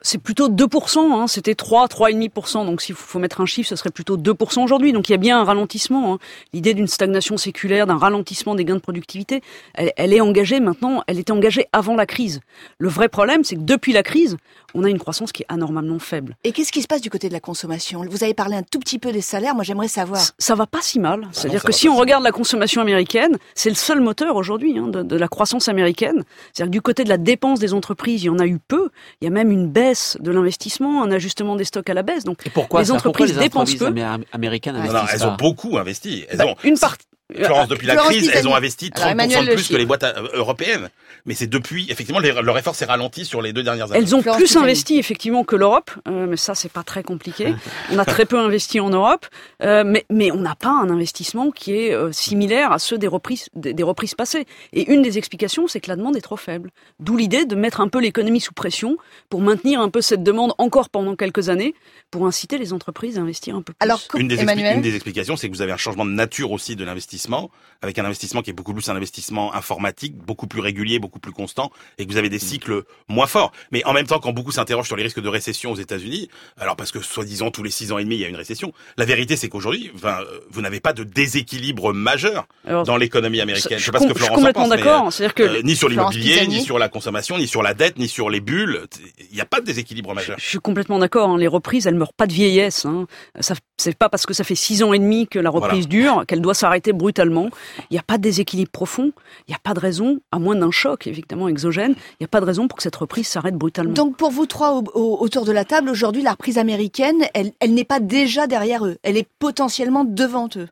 C'est 0.00 0.18
plutôt 0.18 0.48
2%, 0.48 0.98
hein. 0.98 1.26
c'était 1.26 1.54
3, 1.54 1.86
3,5%. 1.86 2.64
Donc 2.66 2.80
s'il 2.80 2.94
faut 2.94 3.18
mettre 3.18 3.40
un 3.40 3.46
chiffre, 3.46 3.68
ce 3.68 3.76
serait 3.76 3.90
plutôt 3.90 4.16
2% 4.16 4.62
aujourd'hui. 4.62 4.92
Donc 4.92 5.08
il 5.08 5.12
y 5.12 5.14
a 5.14 5.18
bien 5.18 5.40
un 5.40 5.44
ralentissement. 5.44 6.14
Hein. 6.14 6.18
L'idée 6.52 6.74
d'une 6.74 6.86
stagnation 6.86 7.36
séculaire, 7.36 7.86
d'un 7.86 7.96
ralentissement 7.96 8.54
des 8.54 8.64
gains 8.64 8.76
de 8.76 8.80
productivité, 8.80 9.42
elle, 9.74 9.92
elle, 9.96 10.12
est 10.12 10.20
engagée 10.20 10.60
maintenant, 10.60 11.02
elle 11.06 11.18
était 11.18 11.32
engagée 11.32 11.66
avant 11.72 11.96
la 11.96 12.06
crise. 12.06 12.40
Le 12.78 12.88
vrai 12.88 13.08
problème, 13.08 13.44
c'est 13.44 13.56
que 13.56 13.62
depuis 13.62 13.92
la 13.92 14.02
crise, 14.02 14.36
on 14.74 14.84
a 14.84 14.90
une 14.90 14.98
croissance 14.98 15.32
qui 15.32 15.42
est 15.42 15.46
anormalement 15.48 15.98
faible. 15.98 16.36
Et 16.44 16.52
qu'est-ce 16.52 16.72
qui 16.72 16.82
se 16.82 16.86
passe 16.86 17.00
du 17.00 17.10
côté 17.10 17.28
de 17.28 17.32
la 17.32 17.40
consommation? 17.40 18.04
Vous 18.08 18.22
avez 18.22 18.34
parlé 18.34 18.56
un 18.56 18.62
tout 18.62 18.78
petit 18.78 18.98
peu 18.98 19.12
des 19.12 19.20
salaires, 19.20 19.54
moi 19.54 19.64
j'aimerais 19.64 19.88
savoir. 19.88 20.20
Ça, 20.20 20.32
ça 20.38 20.54
va 20.54 20.66
pas 20.66 20.82
si 20.82 21.00
mal. 21.00 21.22
Ah 21.24 21.28
C'est-à-dire 21.32 21.62
que 21.62 21.72
si 21.72 21.88
on 21.88 21.96
regarde 21.96 22.22
la 22.22 22.32
consommation 22.32 22.80
américaine, 22.80 23.38
c'est 23.54 23.70
le 23.70 23.74
seul 23.74 24.00
moteur 24.00 24.36
aujourd'hui 24.36 24.78
hein, 24.78 24.88
de, 24.88 25.02
de 25.02 25.16
la 25.16 25.28
croissance 25.28 25.68
américaine. 25.68 26.24
C'est-à-dire 26.52 26.70
que 26.70 26.72
du 26.72 26.82
côté 26.82 27.04
de 27.04 27.08
la 27.08 27.18
dépense 27.18 27.58
des 27.58 27.74
entreprises, 27.74 28.22
il 28.22 28.26
y 28.26 28.30
en 28.30 28.38
a 28.38 28.46
eu 28.46 28.58
peu. 28.58 28.90
Il 29.20 29.24
y 29.24 29.28
a 29.28 29.30
même 29.30 29.50
une 29.50 29.68
baisse 29.88 30.16
de 30.20 30.30
l'investissement, 30.30 31.02
un 31.02 31.10
ajustement 31.10 31.56
des 31.56 31.64
stocks 31.64 31.88
à 31.90 31.94
la 31.94 32.02
baisse. 32.02 32.24
Donc 32.24 32.46
Et 32.46 32.50
pourquoi? 32.50 32.80
les 32.80 32.86
ça 32.86 32.94
entreprises 32.94 33.26
pourquoi 33.32 33.42
les 33.42 33.48
dépensent 33.48 33.76
peu. 33.78 33.86
Amé- 33.86 34.24
américaines 34.32 34.76
Non, 34.76 34.92
non, 34.92 35.00
elles 35.12 35.24
ont 35.26 35.36
beaucoup 35.36 35.78
investi. 35.78 36.24
Elles 36.28 36.38
Bah, 36.38 36.46
ont 36.46 36.56
une 36.64 36.78
partie. 36.78 37.04
Florence, 37.42 37.68
depuis 37.68 37.86
la 37.86 37.96
crise, 37.96 38.30
elles 38.34 38.48
ont 38.48 38.54
investi 38.54 38.90
Alors, 38.94 39.08
30% 39.08 39.12
Emmanuel 39.12 39.46
de 39.46 39.52
plus 39.54 39.68
que 39.68 39.76
les 39.76 39.84
boîtes 39.84 40.02
euh, 40.04 40.28
européennes. 40.32 40.88
Mais 41.26 41.34
c'est 41.34 41.46
depuis, 41.46 41.86
effectivement, 41.90 42.20
les- 42.20 42.32
leur 42.32 42.56
effort 42.58 42.74
s'est 42.74 42.84
ralenti 42.84 43.24
sur 43.24 43.42
les 43.42 43.52
deux 43.52 43.62
dernières 43.62 43.90
années. 43.92 44.00
Elles 44.04 44.14
ont 44.14 44.22
Florence 44.22 44.40
plus 44.40 44.56
investi 44.56 44.98
effectivement 44.98 45.44
que 45.44 45.56
l'Europe, 45.56 45.90
euh, 46.08 46.26
mais 46.28 46.36
ça 46.36 46.54
c'est 46.54 46.70
pas 46.72 46.82
très 46.82 47.02
compliqué. 47.02 47.54
On 47.92 47.98
a 47.98 48.04
très 48.04 48.24
peu 48.26 48.38
investi 48.38 48.80
en 48.80 48.90
Europe, 48.90 49.26
euh, 49.62 49.82
mais 49.86 50.04
mais 50.10 50.30
on 50.30 50.36
n'a 50.40 50.54
pas 50.54 50.70
un 50.70 50.90
investissement 50.90 51.50
qui 51.50 51.72
est 51.74 51.92
euh, 51.94 52.12
similaire 52.12 52.72
à 52.72 52.78
ceux 52.78 52.98
des 52.98 53.06
reprises 53.06 53.48
des, 53.54 53.72
des 53.74 53.82
reprises 53.82 54.14
passées. 54.14 54.46
Et 54.72 54.90
une 54.92 55.02
des 55.02 55.18
explications, 55.18 55.66
c'est 55.68 55.80
que 55.80 55.88
la 55.88 55.96
demande 55.96 56.16
est 56.16 56.20
trop 56.20 56.36
faible. 56.36 56.70
D'où 57.00 57.16
l'idée 57.16 57.44
de 57.44 57.54
mettre 57.54 57.80
un 57.80 57.88
peu 57.88 58.00
l'économie 58.00 58.40
sous 58.40 58.52
pression 58.52 58.96
pour 59.30 59.40
maintenir 59.40 59.80
un 59.80 59.88
peu 59.90 60.00
cette 60.00 60.22
demande 60.22 60.52
encore 60.58 60.88
pendant 60.90 61.16
quelques 61.16 61.48
années, 61.48 61.74
pour 62.10 62.26
inciter 62.26 62.58
les 62.58 62.72
entreprises 62.72 63.18
à 63.18 63.22
investir 63.22 63.54
un 63.56 63.62
peu 63.62 63.72
plus. 63.72 63.84
Alors, 63.84 64.00
Une 64.16 64.28
des, 64.28 64.36
expli- 64.36 64.42
Emmanuel 64.42 64.76
une 64.76 64.82
des 64.82 64.94
explications, 64.94 65.36
c'est 65.36 65.48
que 65.48 65.54
vous 65.54 65.62
avez 65.62 65.72
un 65.72 65.76
changement 65.76 66.04
de 66.04 66.10
nature 66.10 66.52
aussi 66.52 66.76
de 66.76 66.84
l'investissement, 66.84 67.50
avec 67.82 67.98
un 67.98 68.04
investissement 68.04 68.42
qui 68.42 68.50
est 68.50 68.52
beaucoup 68.54 68.72
plus 68.74 68.88
un 68.88 68.96
investissement 68.96 69.54
informatique, 69.54 70.14
beaucoup 70.16 70.46
plus 70.46 70.60
régulier, 70.60 70.98
beaucoup 70.98 71.07
plus 71.18 71.32
constant, 71.32 71.70
et 71.96 72.04
que 72.06 72.12
vous 72.12 72.18
avez 72.18 72.28
des 72.28 72.38
cycles 72.38 72.82
moins 73.08 73.26
forts. 73.26 73.52
Mais 73.72 73.82
en 73.84 73.92
même 73.94 74.06
temps, 74.06 74.18
quand 74.18 74.32
beaucoup 74.32 74.52
s'interrogent 74.52 74.86
sur 74.86 74.96
les 74.96 75.02
risques 75.04 75.20
de 75.20 75.28
récession 75.28 75.72
aux 75.72 75.76
États-Unis, 75.76 76.28
alors 76.58 76.76
parce 76.76 76.92
que 76.92 77.00
soi-disant 77.00 77.50
tous 77.50 77.62
les 77.62 77.70
six 77.70 77.90
ans 77.92 77.98
et 77.98 78.04
demi 78.04 78.16
il 78.16 78.20
y 78.20 78.24
a 78.24 78.28
une 78.28 78.36
récession, 78.36 78.72
la 78.98 79.04
vérité 79.06 79.36
c'est 79.36 79.48
qu'aujourd'hui, 79.48 79.90
euh, 80.04 80.24
vous 80.50 80.60
n'avez 80.60 80.80
pas 80.80 80.92
de 80.92 81.04
déséquilibre 81.04 81.92
majeur 81.92 82.46
Alors, 82.66 82.84
dans 82.84 82.96
l'économie 82.96 83.40
américaine. 83.40 83.78
je, 83.78 83.82
Je 83.82 83.86
sais 83.86 83.92
pas 83.92 84.00
ce 84.00 84.06
que 84.06 84.14
Florence 84.14 84.44
pense, 84.52 84.68
d'accord. 84.68 85.12
C'est-à-dire 85.12 85.34
que 85.34 85.42
euh, 85.42 85.62
ni 85.62 85.76
sur 85.76 85.88
l'immobilier, 85.88 86.46
ni 86.46 86.60
sur 86.60 86.78
la 86.78 86.88
consommation, 86.88 87.38
ni 87.38 87.46
sur 87.46 87.62
la 87.62 87.74
dette, 87.74 87.98
ni 87.98 88.08
sur 88.08 88.30
les 88.30 88.40
bulles. 88.40 88.82
Il 89.30 89.34
n'y 89.34 89.40
a 89.40 89.44
pas 89.46 89.60
de 89.60 89.66
déséquilibre 89.66 90.14
majeur. 90.14 90.36
Je 90.38 90.46
suis 90.46 90.58
complètement 90.58 90.98
d'accord. 90.98 91.30
hein. 91.30 91.38
Les 91.38 91.46
reprises, 91.46 91.86
elles 91.86 91.94
meurent 91.94 92.12
pas 92.12 92.26
de 92.26 92.32
vieillesse. 92.32 92.84
Hein. 92.86 93.06
Ça, 93.40 93.54
c'est 93.76 93.96
pas 93.96 94.08
parce 94.08 94.26
que 94.26 94.34
ça 94.34 94.42
fait 94.44 94.54
six 94.54 94.82
ans 94.82 94.92
et 94.92 94.98
demi 94.98 95.28
que 95.28 95.38
la 95.38 95.50
reprise 95.50 95.86
dure 95.88 96.24
qu'elle 96.26 96.40
doit 96.40 96.54
s'arrêter 96.54 96.92
brutalement. 96.92 97.48
Il 97.90 97.94
n'y 97.94 97.98
a 97.98 98.02
pas 98.02 98.18
de 98.18 98.22
déséquilibre 98.22 98.70
profond. 98.70 99.12
Il 99.46 99.50
n'y 99.50 99.54
a 99.54 99.60
pas 99.62 99.74
de 99.74 99.80
raison, 99.80 100.20
à 100.32 100.38
moins 100.38 100.56
d'un 100.56 100.70
choc 100.70 100.97
évidemment 101.06 101.48
exogène, 101.48 101.92
il 101.92 102.16
n'y 102.20 102.24
a 102.24 102.28
pas 102.28 102.40
de 102.40 102.46
raison 102.46 102.66
pour 102.68 102.76
que 102.76 102.82
cette 102.82 102.96
reprise 102.96 103.28
s'arrête 103.28 103.54
brutalement. 103.54 103.92
Donc 103.92 104.16
pour 104.16 104.30
vous 104.30 104.46
trois 104.46 104.72
au- 104.72 104.84
au- 104.94 105.18
autour 105.22 105.44
de 105.44 105.52
la 105.52 105.64
table, 105.64 105.88
aujourd'hui, 105.90 106.22
la 106.22 106.32
reprise 106.32 106.58
américaine, 106.58 107.24
elle, 107.34 107.52
elle 107.60 107.74
n'est 107.74 107.84
pas 107.84 108.00
déjà 108.00 108.46
derrière 108.46 108.84
eux, 108.86 108.96
elle 109.02 109.16
est 109.16 109.28
potentiellement 109.38 110.04
devant 110.04 110.48
eux. 110.56 110.68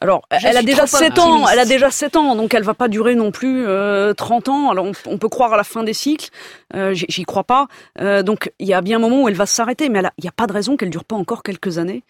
Alors, 0.00 0.22
Je 0.40 0.48
elle 0.48 0.56
a 0.56 0.62
déjà 0.62 0.86
trop 0.86 0.96
7 0.98 1.18
ans, 1.20 1.48
elle 1.48 1.58
a 1.60 1.64
déjà 1.64 1.88
7 1.88 2.16
ans, 2.16 2.34
donc 2.34 2.52
elle 2.52 2.64
va 2.64 2.74
pas 2.74 2.88
durer 2.88 3.14
non 3.14 3.30
plus 3.30 3.64
euh, 3.64 4.12
30 4.12 4.48
ans. 4.48 4.70
Alors 4.70 4.86
on, 4.86 4.92
on 5.06 5.18
peut 5.18 5.28
croire 5.28 5.52
à 5.52 5.56
la 5.56 5.62
fin 5.62 5.84
des 5.84 5.92
cycles, 5.92 6.30
euh, 6.74 6.92
j'y- 6.94 7.22
crois 7.24 7.44
pas. 7.44 7.68
Euh, 8.00 8.24
donc 8.24 8.52
il 8.58 8.66
y 8.66 8.74
a 8.74 8.80
bien 8.80 8.96
un 8.96 9.00
moment 9.00 9.22
où 9.22 9.28
elle 9.28 9.34
va 9.36 9.46
s'arrêter, 9.46 9.88
mais 9.88 10.00
il 10.18 10.22
n'y 10.22 10.28
a 10.28 10.32
pas 10.32 10.48
de 10.48 10.52
raison 10.52 10.76
qu'elle 10.76 10.90
dure 10.90 11.04
pas 11.04 11.14
encore 11.16 11.44
quelques 11.44 11.78
années. 11.78 12.02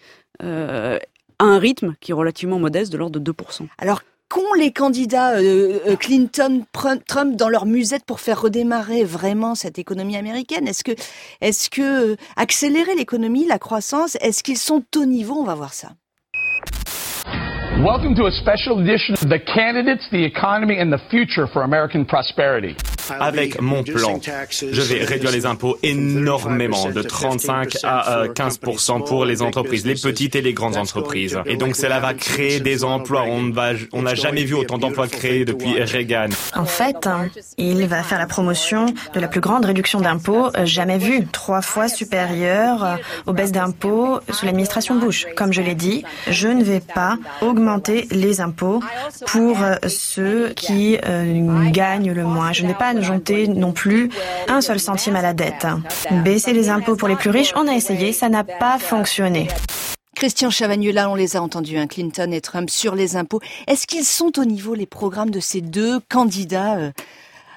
Euh, 0.43 0.99
à 1.39 1.45
un 1.45 1.59
rythme 1.59 1.95
qui 2.01 2.13
est 2.13 2.15
relativement 2.15 2.59
modeste, 2.59 2.91
de 2.91 2.97
l'ordre 2.97 3.19
de 3.21 3.33
2%. 3.33 3.67
Alors, 3.79 4.01
qu'ont 4.35 4.55
les 4.59 4.73
candidats 4.73 5.37
euh, 5.37 5.79
euh, 5.87 5.97
Clinton, 5.97 6.65
Trump 7.07 7.37
dans 7.37 7.49
leur 7.49 7.67
musette 7.67 8.05
pour 8.05 8.19
faire 8.19 8.41
redémarrer 8.41 9.05
vraiment 9.05 9.55
cette 9.55 9.79
économie 9.79 10.17
américaine? 10.17 10.67
Est-ce 10.67 10.83
que, 10.83 10.91
est-ce 11.41 11.71
que 11.71 12.13
euh, 12.13 12.17
accélérer 12.35 12.97
l'économie, 12.97 13.47
la 13.47 13.61
croissance, 13.61 14.17
est-ce 14.21 14.43
qu'ils 14.43 14.59
sont 14.59 14.83
au 14.97 15.05
niveau? 15.05 15.37
On 15.39 15.45
va 15.45 15.55
voir 15.55 15.73
ça. 15.73 15.91
Welcome 17.79 18.17
to 18.17 18.27
a 18.27 18.33
special 18.33 18.81
edition 18.81 19.15
of 19.15 19.29
The 19.29 19.39
Candidates, 19.45 20.03
the 20.11 20.25
Economy 20.25 20.81
and 20.81 20.91
the 20.91 21.01
Future 21.11 21.47
for 21.53 21.63
American 21.63 22.05
Prosperity. 22.05 22.75
Avec 23.21 23.61
mon 23.61 23.83
plan, 23.83 24.21
je 24.51 24.81
vais 24.81 25.05
réduire 25.05 25.31
les 25.31 25.47
impôts 25.47 25.79
énormément, 25.83 26.91
de 26.91 27.03
35 27.03 27.77
à 27.85 28.27
15% 28.27 29.05
pour 29.07 29.25
les 29.25 29.43
entreprises, 29.43 29.87
les 29.87 29.95
petites 29.95 30.37
et 30.37 30.43
les 30.43 30.53
grandes 30.53 30.77
entreprises. 30.77 31.39
Et 31.47 31.57
donc 31.57 31.77
cela 31.77 32.01
va 32.01 32.15
créer 32.15 32.61
des 32.61 32.85
emplois. 32.85 33.25
On 33.93 34.03
n'a 34.03 34.15
jamais 34.15 34.45
vu 34.45 34.55
autant 34.55 34.79
d'emplois 34.79 35.09
créés 35.09 35.45
depuis 35.45 35.83
Reagan. 35.83 36.29
En 36.55 36.65
fait, 36.65 37.09
il 37.59 37.87
va 37.87 38.03
faire 38.03 38.19
la 38.19 38.27
promotion 38.27 38.87
de 39.15 39.21
la 39.21 39.29
plus 39.29 39.41
grande 39.41 39.65
réduction 39.65 40.01
d'impôts 40.01 40.51
jamais 40.65 40.99
vue, 40.99 41.27
trois 41.27 41.63
fois 41.63 41.89
supérieure 41.89 42.99
aux 43.27 43.33
baisses 43.33 43.53
d'impôts 43.53 44.21
sous 44.31 44.47
l'administration 44.47 44.97
Bush. 44.97 45.27
Comme 45.37 45.53
je 45.53 45.61
l'ai 45.61 45.75
dit, 45.75 46.05
je 46.29 46.49
ne 46.49 46.63
vais 46.63 46.81
pas 46.81 47.17
augmenter 47.41 48.07
les 48.11 48.41
impôts 48.41 48.81
pour 49.27 49.57
ceux 49.87 50.51
qui 50.51 50.99
euh, 51.05 51.71
gagnent 51.71 52.13
le 52.13 52.25
moins. 52.25 52.53
Je 52.53 52.63
ne 52.63 52.69
vais 52.69 52.75
pas 52.75 52.94
ajouter 52.99 53.49
non 53.49 53.73
plus 53.73 54.11
un 54.49 54.61
seul 54.61 54.81
centime 54.81 55.17
à 55.17 55.23
la 55.23 55.35
dette. 55.35 55.67
Baisser 56.25 56.53
les 56.53 56.69
impôts 56.69 56.97
pour 56.97 57.09
les 57.09 57.17
plus 57.17 57.31
riches, 57.31 57.53
on 57.57 57.69
a 57.69 57.73
essayé, 57.73 58.13
ça 58.13 58.29
n'a 58.29 58.45
pas 58.45 58.79
fonctionné. 58.79 59.49
Christian 60.15 60.49
Chavagneux, 60.51 60.93
là, 60.93 61.11
on 61.11 61.17
les 61.17 61.37
a 61.37 61.43
entendus, 61.43 61.77
hein, 61.77 61.87
Clinton 61.87 62.31
et 62.33 62.41
Trump, 62.41 62.71
sur 62.71 62.95
les 62.95 63.17
impôts. 63.17 63.41
Est-ce 63.67 63.87
qu'ils 63.87 64.05
sont 64.05 64.39
au 64.39 64.45
niveau, 64.45 64.75
les 64.75 64.87
programmes 64.87 65.31
de 65.31 65.41
ces 65.41 65.61
deux 65.61 65.99
candidats 66.09 66.77
euh, 66.77 66.93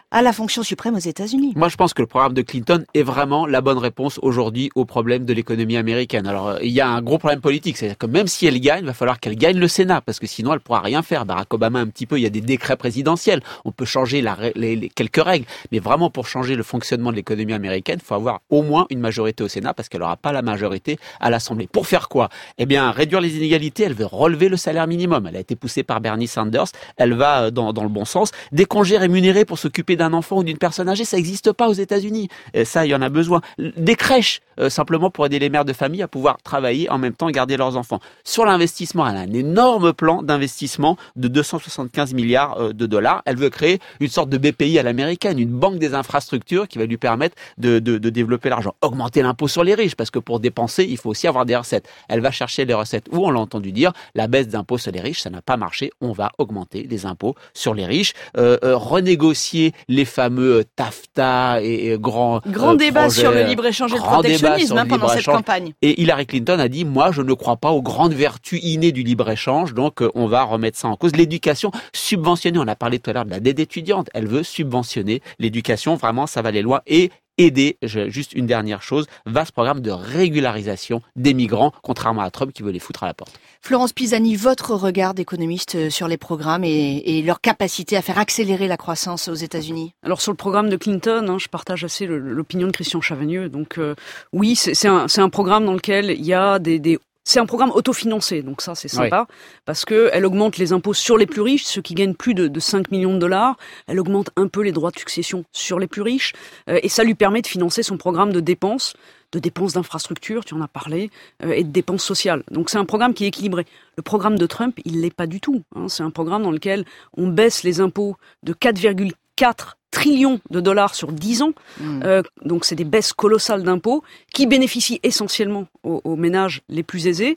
à 0.09 0.21
la 0.21 0.31
fonction 0.31 0.63
suprême 0.63 0.95
aux 0.95 0.99
États-Unis. 0.99 1.51
Moi, 1.57 1.67
je 1.67 1.75
pense 1.75 1.93
que 1.93 2.01
le 2.01 2.07
programme 2.07 2.33
de 2.33 2.41
Clinton 2.41 2.85
est 2.93 3.03
vraiment 3.03 3.45
la 3.45 3.59
bonne 3.59 3.77
réponse 3.77 4.19
aujourd'hui 4.21 4.69
au 4.73 4.85
problème 4.85 5.25
de 5.25 5.33
l'économie 5.33 5.75
américaine. 5.75 6.27
Alors, 6.27 6.47
euh, 6.47 6.59
il 6.61 6.71
y 6.71 6.79
a 6.79 6.87
un 6.87 7.01
gros 7.01 7.17
problème 7.17 7.41
politique, 7.41 7.75
c'est-à-dire 7.75 7.97
que 7.97 8.05
même 8.05 8.27
si 8.27 8.47
elle 8.47 8.59
gagne, 8.61 8.83
il 8.83 8.85
va 8.85 8.93
falloir 8.93 9.19
qu'elle 9.19 9.35
gagne 9.35 9.57
le 9.57 9.67
Sénat, 9.67 9.99
parce 9.99 10.19
que 10.19 10.27
sinon, 10.27 10.53
elle 10.53 10.61
pourra 10.61 10.79
rien 10.79 11.01
faire. 11.01 11.25
Barack 11.25 11.53
Obama, 11.53 11.79
un 11.79 11.87
petit 11.87 12.05
peu, 12.05 12.17
il 12.17 12.21
y 12.21 12.25
a 12.25 12.29
des 12.29 12.39
décrets 12.39 12.77
présidentiels, 12.77 13.41
on 13.65 13.71
peut 13.73 13.83
changer 13.83 14.21
la, 14.21 14.37
les, 14.55 14.87
quelques 14.89 15.21
règles, 15.21 15.45
mais 15.73 15.79
vraiment 15.79 16.09
pour 16.09 16.27
changer 16.27 16.55
le 16.55 16.63
fonctionnement 16.63 17.11
de 17.11 17.17
l'économie 17.17 17.53
américaine, 17.53 17.99
il 18.01 18.05
faut 18.05 18.15
avoir 18.15 18.39
au 18.49 18.63
moins 18.63 18.85
une 18.89 19.01
majorité 19.01 19.43
au 19.43 19.49
Sénat, 19.49 19.73
parce 19.73 19.89
qu'elle 19.89 20.01
n'aura 20.01 20.15
pas 20.15 20.31
la 20.31 20.41
majorité 20.41 20.97
à 21.19 21.29
l'Assemblée. 21.29 21.67
Pour 21.69 21.85
faire 21.85 22.07
quoi? 22.07 22.29
Eh 22.57 22.65
bien, 22.65 22.91
réduire 22.91 23.19
les 23.19 23.35
inégalités. 23.35 23.83
Elle 23.83 23.93
veut 23.93 24.05
relever 24.05 24.47
le 24.47 24.55
salaire 24.55 24.87
minimum. 24.87 25.27
Elle 25.27 25.35
a 25.35 25.39
été 25.41 25.57
poussée 25.57 25.83
par 25.83 25.99
Bernie 25.99 26.27
Sanders. 26.27 26.67
Elle 26.95 27.13
va 27.13 27.43
euh, 27.43 27.51
dans, 27.51 27.73
dans 27.73 27.83
le 27.83 27.89
bon 27.89 28.05
sens. 28.05 28.31
Des 28.53 28.65
congés 28.65 28.97
rémunérés 28.97 29.43
pour 29.43 29.59
s'occuper 29.59 29.96
d'un 29.97 30.13
enfant 30.13 30.37
ou 30.37 30.43
d'une 30.43 30.57
personne 30.57 30.89
âgées, 30.89 31.05
ça 31.05 31.17
n'existe 31.17 31.51
pas 31.51 31.67
aux 31.67 31.73
États-Unis. 31.73 32.29
Ça, 32.63 32.85
il 32.85 32.89
y 32.89 32.95
en 32.95 33.01
a 33.01 33.09
besoin. 33.09 33.41
Des 33.57 33.95
crèches, 33.95 34.41
euh, 34.59 34.69
simplement 34.69 35.09
pour 35.09 35.25
aider 35.25 35.39
les 35.39 35.49
mères 35.49 35.65
de 35.65 35.73
famille 35.73 36.01
à 36.01 36.07
pouvoir 36.07 36.37
travailler 36.43 36.89
en 36.89 36.97
même 36.97 37.13
temps 37.13 37.29
et 37.29 37.31
garder 37.31 37.57
leurs 37.57 37.77
enfants. 37.77 37.99
Sur 38.23 38.45
l'investissement, 38.45 39.07
elle 39.07 39.17
a 39.17 39.21
un 39.21 39.33
énorme 39.33 39.93
plan 39.93 40.23
d'investissement 40.23 40.97
de 41.15 41.27
275 41.27 42.13
milliards 42.13 42.59
euh, 42.59 42.73
de 42.73 42.85
dollars. 42.85 43.21
Elle 43.25 43.37
veut 43.37 43.49
créer 43.49 43.79
une 43.99 44.07
sorte 44.07 44.29
de 44.29 44.37
BPI 44.37 44.79
à 44.79 44.83
l'américaine, 44.83 45.39
une 45.39 45.51
banque 45.51 45.77
des 45.77 45.93
infrastructures 45.93 46.67
qui 46.67 46.77
va 46.77 46.85
lui 46.85 46.97
permettre 46.97 47.35
de, 47.57 47.79
de, 47.79 47.97
développer 48.09 48.49
l'argent. 48.49 48.73
Augmenter 48.81 49.21
l'impôt 49.21 49.47
sur 49.47 49.63
les 49.63 49.75
riches, 49.75 49.95
parce 49.95 50.11
que 50.11 50.19
pour 50.19 50.39
dépenser, 50.39 50.85
il 50.85 50.97
faut 50.97 51.09
aussi 51.09 51.27
avoir 51.27 51.45
des 51.45 51.55
recettes. 51.55 51.87
Elle 52.09 52.21
va 52.21 52.31
chercher 52.31 52.65
les 52.65 52.73
recettes. 52.73 53.07
Où 53.11 53.25
on 53.25 53.31
l'a 53.31 53.39
entendu 53.39 53.71
dire, 53.71 53.93
la 54.15 54.27
baisse 54.27 54.47
d'impôts 54.47 54.77
sur 54.77 54.91
les 54.91 55.01
riches, 55.01 55.21
ça 55.21 55.29
n'a 55.29 55.41
pas 55.41 55.57
marché. 55.57 55.91
On 56.01 56.11
va 56.11 56.31
augmenter 56.37 56.87
les 56.89 57.05
impôts 57.05 57.35
sur 57.53 57.73
les 57.73 57.85
riches, 57.85 58.13
euh, 58.37 58.57
renégocier 58.63 59.73
les 59.87 60.05
fameux 60.05 60.63
TAFTA 60.75 61.61
et, 61.61 61.97
grand 61.99 62.41
grand 62.45 62.73
euh, 62.73 62.77
débat 62.77 63.09
sur 63.09 63.31
le 63.31 63.43
libre 63.43 63.65
échange 63.65 63.93
et 63.93 63.95
le 63.95 64.01
protectionnisme 64.01 64.77
hein, 64.77 64.85
pendant 64.85 65.07
cette 65.07 65.25
campagne. 65.25 65.73
Et 65.81 66.01
Hillary 66.01 66.25
Clinton 66.25 66.59
a 66.59 66.67
dit 66.67 66.85
moi 66.85 67.11
je 67.11 67.21
ne 67.21 67.33
crois 67.33 67.57
pas 67.57 67.71
aux 67.71 67.81
grandes 67.81 68.13
vertus 68.13 68.59
innées 68.63 68.91
du 68.91 69.03
libre 69.03 69.29
échange 69.29 69.73
donc 69.73 70.01
euh, 70.01 70.11
on 70.15 70.27
va 70.27 70.43
remettre 70.43 70.77
ça 70.77 70.87
en 70.87 70.95
cause. 70.95 71.15
L'éducation 71.15 71.71
subventionnée, 71.93 72.59
on 72.59 72.67
a 72.67 72.75
parlé 72.75 72.99
tout 72.99 73.09
à 73.09 73.13
l'heure 73.13 73.25
de 73.25 73.31
la 73.31 73.39
dette 73.39 73.59
étudiante, 73.59 74.09
elle 74.13 74.27
veut 74.27 74.43
subventionner 74.43 75.21
l'éducation 75.39 75.95
vraiment 75.95 76.27
ça 76.27 76.41
va 76.41 76.49
aller 76.49 76.61
loin 76.61 76.81
et 76.85 77.11
aider, 77.37 77.77
juste 77.81 78.33
une 78.33 78.47
dernière 78.47 78.81
chose, 78.81 79.05
vaste 79.25 79.51
programme 79.51 79.81
de 79.81 79.91
régularisation 79.91 81.01
des 81.15 81.33
migrants, 81.33 81.71
contrairement 81.83 82.21
à 82.21 82.31
Trump 82.31 82.51
qui 82.53 82.63
veut 82.63 82.71
les 82.71 82.79
foutre 82.79 83.03
à 83.03 83.07
la 83.07 83.13
porte. 83.13 83.39
Florence 83.61 83.93
Pisani, 83.93 84.35
votre 84.35 84.73
regard 84.75 85.13
d'économiste 85.13 85.75
euh, 85.75 85.89
sur 85.89 86.07
les 86.07 86.17
programmes 86.17 86.63
et, 86.63 87.21
leur 87.25 87.41
capacité 87.41 87.97
à 87.97 88.01
faire 88.01 88.19
accélérer 88.19 88.67
la 88.67 88.77
croissance 88.77 89.27
aux 89.27 89.33
États-Unis? 89.33 89.93
Alors 90.03 90.21
sur 90.21 90.31
le 90.31 90.37
programme 90.37 90.69
de 90.69 90.77
Clinton, 90.77 91.25
hein, 91.27 91.37
je 91.39 91.47
partage 91.47 91.83
assez 91.83 92.05
l'opinion 92.05 92.67
de 92.67 92.71
Christian 92.71 93.01
Chavagneux. 93.01 93.49
Donc 93.49 93.77
euh, 93.77 93.95
oui, 94.31 94.55
c'est 94.55 94.87
un, 94.87 95.07
un, 95.17 95.29
programme 95.29 95.65
dans 95.65 95.73
lequel 95.73 96.11
il 96.11 96.25
y 96.25 96.33
a 96.33 96.59
des, 96.59 96.79
des 96.79 96.99
c'est 97.27 97.41
un 97.41 97.45
programme 97.45 97.71
autofinancé, 97.71 98.41
donc 98.41 98.61
ça 98.61 98.73
c'est 98.73 98.87
sympa, 98.87 99.27
parce 99.65 99.83
que 99.83 100.09
elle 100.13 100.25
augmente 100.25 100.57
les 100.57 100.71
impôts 100.71 100.93
sur 100.93 101.17
les 101.17 101.25
plus 101.25 101.41
riches, 101.41 101.65
ceux 101.65 101.81
qui 101.81 101.93
gagnent 101.93 102.13
plus 102.13 102.33
de, 102.33 102.57
5 102.57 102.89
millions 102.89 103.13
de 103.13 103.19
dollars. 103.19 103.57
Elle 103.87 103.99
augmente 103.99 104.29
un 104.37 104.47
peu 104.47 104.61
les 104.61 104.71
droits 104.71 104.91
de 104.91 104.97
succession 104.97 105.43
sur 105.51 105.77
les 105.77 105.87
plus 105.87 106.01
riches, 106.01 106.31
euh, 106.69 106.79
et 106.81 106.87
ça 106.87 107.03
lui 107.03 107.15
permet 107.15 107.41
de 107.41 107.47
financer 107.47 107.83
son 107.83 107.97
programme 107.97 108.31
de 108.31 108.39
dépenses, 108.39 108.93
de 109.33 109.39
dépenses 109.39 109.73
d'infrastructures, 109.73 110.45
tu 110.45 110.53
en 110.53 110.61
as 110.61 110.69
parlé, 110.69 111.11
euh, 111.43 111.51
et 111.51 111.65
de 111.65 111.69
dépenses 111.69 112.03
sociales. 112.03 112.43
Donc 112.49 112.69
c'est 112.69 112.77
un 112.77 112.85
programme 112.85 113.13
qui 113.13 113.25
est 113.25 113.27
équilibré. 113.27 113.65
Le 113.97 114.03
programme 114.03 114.37
de 114.37 114.45
Trump, 114.45 114.79
il 114.85 115.01
l'est 115.01 115.13
pas 115.13 115.27
du 115.27 115.41
tout. 115.41 115.63
Hein. 115.75 115.89
C'est 115.89 116.03
un 116.03 116.11
programme 116.11 116.43
dans 116.43 116.51
lequel 116.51 116.85
on 117.17 117.27
baisse 117.27 117.63
les 117.63 117.81
impôts 117.81 118.15
de 118.43 118.53
4,4 118.53 119.73
trillions 119.97 120.39
de 120.51 120.59
dollars 120.59 120.93
sur 120.93 121.11
10 121.11 121.41
ans. 121.41 121.53
Hmm. 121.79 122.01
Euh, 122.03 122.21
donc 122.45 122.65
c'est 122.65 122.75
des 122.75 122.83
baisses 122.83 123.13
colossales 123.13 123.63
d'impôts 123.63 124.03
qui 124.31 124.45
bénéficient 124.45 124.99
essentiellement 125.01 125.65
aux, 125.83 126.15
ménages 126.15 126.61
les 126.69 126.83
plus 126.83 127.07
aisés. 127.07 127.35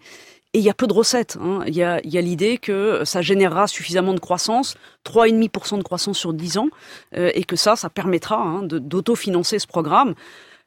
Et 0.52 0.58
il 0.58 0.64
y 0.64 0.68
a 0.68 0.74
peu 0.74 0.86
de 0.86 0.92
recettes. 0.92 1.38
Hein. 1.40 1.60
Il 1.68 1.74
y 1.74 1.82
a, 1.82 2.00
l'idée 2.00 2.58
que 2.58 3.02
ça 3.04 3.22
générera 3.22 3.66
suffisamment 3.66 4.12
de 4.12 4.20
croissance, 4.20 4.76
3,5% 5.06 5.78
de 5.78 5.82
croissance 5.82 6.18
sur 6.18 6.32
10 6.32 6.58
ans, 6.58 6.68
euh, 7.16 7.30
et 7.34 7.44
que 7.44 7.56
ça, 7.56 7.76
ça 7.76 7.88
permettra 7.88 8.36
hein, 8.36 8.62
d'autofinancer 8.64 9.58
ce 9.58 9.66
programme 9.66 10.14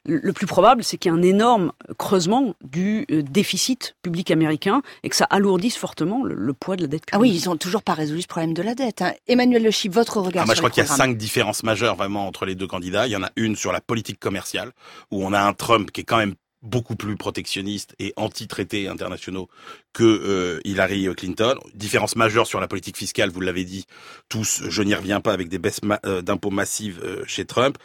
le 0.06 0.32
plus 0.32 0.46
probable, 0.46 0.84
c'est 0.84 0.98
qu'il 0.98 1.10
y 1.10 1.14
ait 1.14 1.18
un 1.18 1.22
énorme 1.22 1.72
creusement 1.98 2.54
du 2.62 3.06
euh, 3.10 3.22
déficit 3.22 3.96
public 4.02 4.30
américain 4.30 4.82
et 5.02 5.08
que 5.08 5.16
ça 5.16 5.24
alourdisse 5.24 5.76
fortement 5.76 6.24
le, 6.24 6.52
poids 6.52 6.76
de 6.76 6.82
la 6.82 6.88
dette 6.88 7.06
publique. 7.06 7.14
Ah 7.14 7.20
oui, 7.20 7.30
ils 7.34 7.48
ont 7.48 7.56
toujours 7.56 7.82
pas 7.82 7.94
résolu 7.94 8.22
ce 8.22 8.26
problème 8.26 8.54
de 8.54 8.62
la 8.62 8.74
dette. 8.74 9.02
Hein. 9.02 9.12
Emmanuel 9.28 9.62
Le 9.62 9.70
Chip, 9.70 9.92
votre 9.92 10.20
regard 10.20 10.42
ah, 10.42 10.46
moi, 10.46 10.54
Je 10.54 10.60
crois 10.60 10.70
qu'il 10.70 10.82
y 10.82 10.86
a 10.86 10.88
cinq 10.88 11.16
différences 11.16 11.62
majeures 11.62 11.96
vraiment 11.96 12.26
entre 12.26 12.44
les 12.44 12.54
deux 12.54 12.66
candidats. 12.66 13.06
Il 13.06 13.10
y 13.10 13.16
en 13.16 13.22
a 13.22 13.30
une 13.36 13.56
sur 13.56 13.72
la 13.72 13.80
politique 13.80 14.20
commerciale, 14.20 14.72
où 15.10 15.24
on 15.24 15.32
a 15.32 15.40
un 15.40 15.52
Trump 15.54 15.90
qui 15.90 16.02
est 16.02 16.04
quand 16.04 16.18
même 16.18 16.34
beaucoup 16.64 16.96
plus 16.96 17.16
protectionniste 17.16 17.94
et 17.98 18.12
anti-traités 18.16 18.88
internationaux 18.88 19.48
que 19.92 20.02
euh, 20.02 20.60
Hillary 20.64 21.06
Clinton. 21.14 21.54
Différence 21.74 22.16
majeure 22.16 22.46
sur 22.46 22.60
la 22.60 22.66
politique 22.66 22.96
fiscale, 22.96 23.30
vous 23.30 23.40
l'avez 23.40 23.64
dit 23.64 23.86
tous, 24.28 24.62
je 24.68 24.82
n'y 24.82 24.94
reviens 24.94 25.20
pas 25.20 25.32
avec 25.32 25.48
des 25.48 25.58
baisses 25.58 25.80
euh, 26.06 26.22
d'impôts 26.22 26.50
massives 26.50 27.00
euh, 27.04 27.22
chez 27.26 27.44
Trump. 27.44 27.78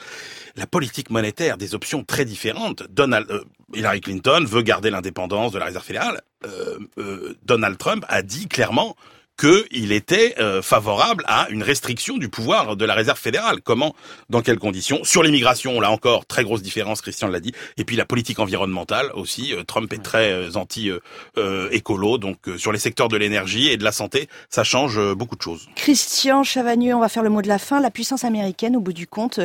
La 0.55 0.65
politique 0.65 1.09
monétaire, 1.09 1.57
des 1.57 1.75
options 1.75 2.03
très 2.03 2.25
différentes. 2.25 2.83
Donald, 2.89 3.27
Hillary 3.73 4.01
Clinton 4.01 4.45
veut 4.47 4.61
garder 4.61 4.89
l'indépendance 4.89 5.51
de 5.51 5.59
la 5.59 5.65
Réserve 5.65 5.85
fédérale. 5.85 6.21
Donald 7.43 7.77
Trump 7.77 8.05
a 8.07 8.21
dit 8.21 8.47
clairement 8.47 8.95
qu'il 9.39 9.91
était 9.91 10.35
euh, 10.39 10.61
favorable 10.61 11.23
à 11.27 11.47
une 11.49 11.63
restriction 11.63 12.17
du 12.17 12.27
pouvoir 12.29 12.75
de 12.75 12.85
la 12.85 12.93
réserve 12.93 13.17
fédérale. 13.17 13.61
Comment, 13.63 13.95
dans 14.29 14.41
quelles 14.41 14.59
conditions? 14.59 14.99
Sur 15.03 15.23
l'immigration, 15.23 15.79
là 15.79 15.91
encore, 15.91 16.25
très 16.25 16.43
grosse 16.43 16.61
différence, 16.61 17.01
Christian 17.01 17.29
l'a 17.29 17.39
dit. 17.39 17.53
Et 17.77 17.85
puis 17.85 17.95
la 17.95 18.05
politique 18.05 18.39
environnementale 18.39 19.11
aussi. 19.13 19.53
Euh, 19.53 19.63
Trump 19.63 19.93
est 19.93 20.03
très 20.03 20.31
euh, 20.31 20.51
anti-écolo, 20.55 22.17
donc 22.17 22.37
sur 22.57 22.71
les 22.71 22.79
secteurs 22.79 23.07
de 23.07 23.17
l'énergie 23.17 23.69
et 23.69 23.77
de 23.77 23.83
la 23.83 23.91
santé, 23.91 24.27
ça 24.49 24.63
change 24.63 24.99
beaucoup 25.13 25.35
de 25.35 25.41
choses. 25.41 25.69
Christian 25.75 26.43
Chavagneux, 26.43 26.93
on 26.93 26.99
va 26.99 27.09
faire 27.09 27.23
le 27.23 27.29
mot 27.29 27.41
de 27.41 27.47
la 27.47 27.59
fin. 27.59 27.79
La 27.79 27.91
puissance 27.91 28.23
américaine, 28.23 28.75
au 28.75 28.81
bout 28.81 28.93
du 28.93 29.07
compte, 29.07 29.39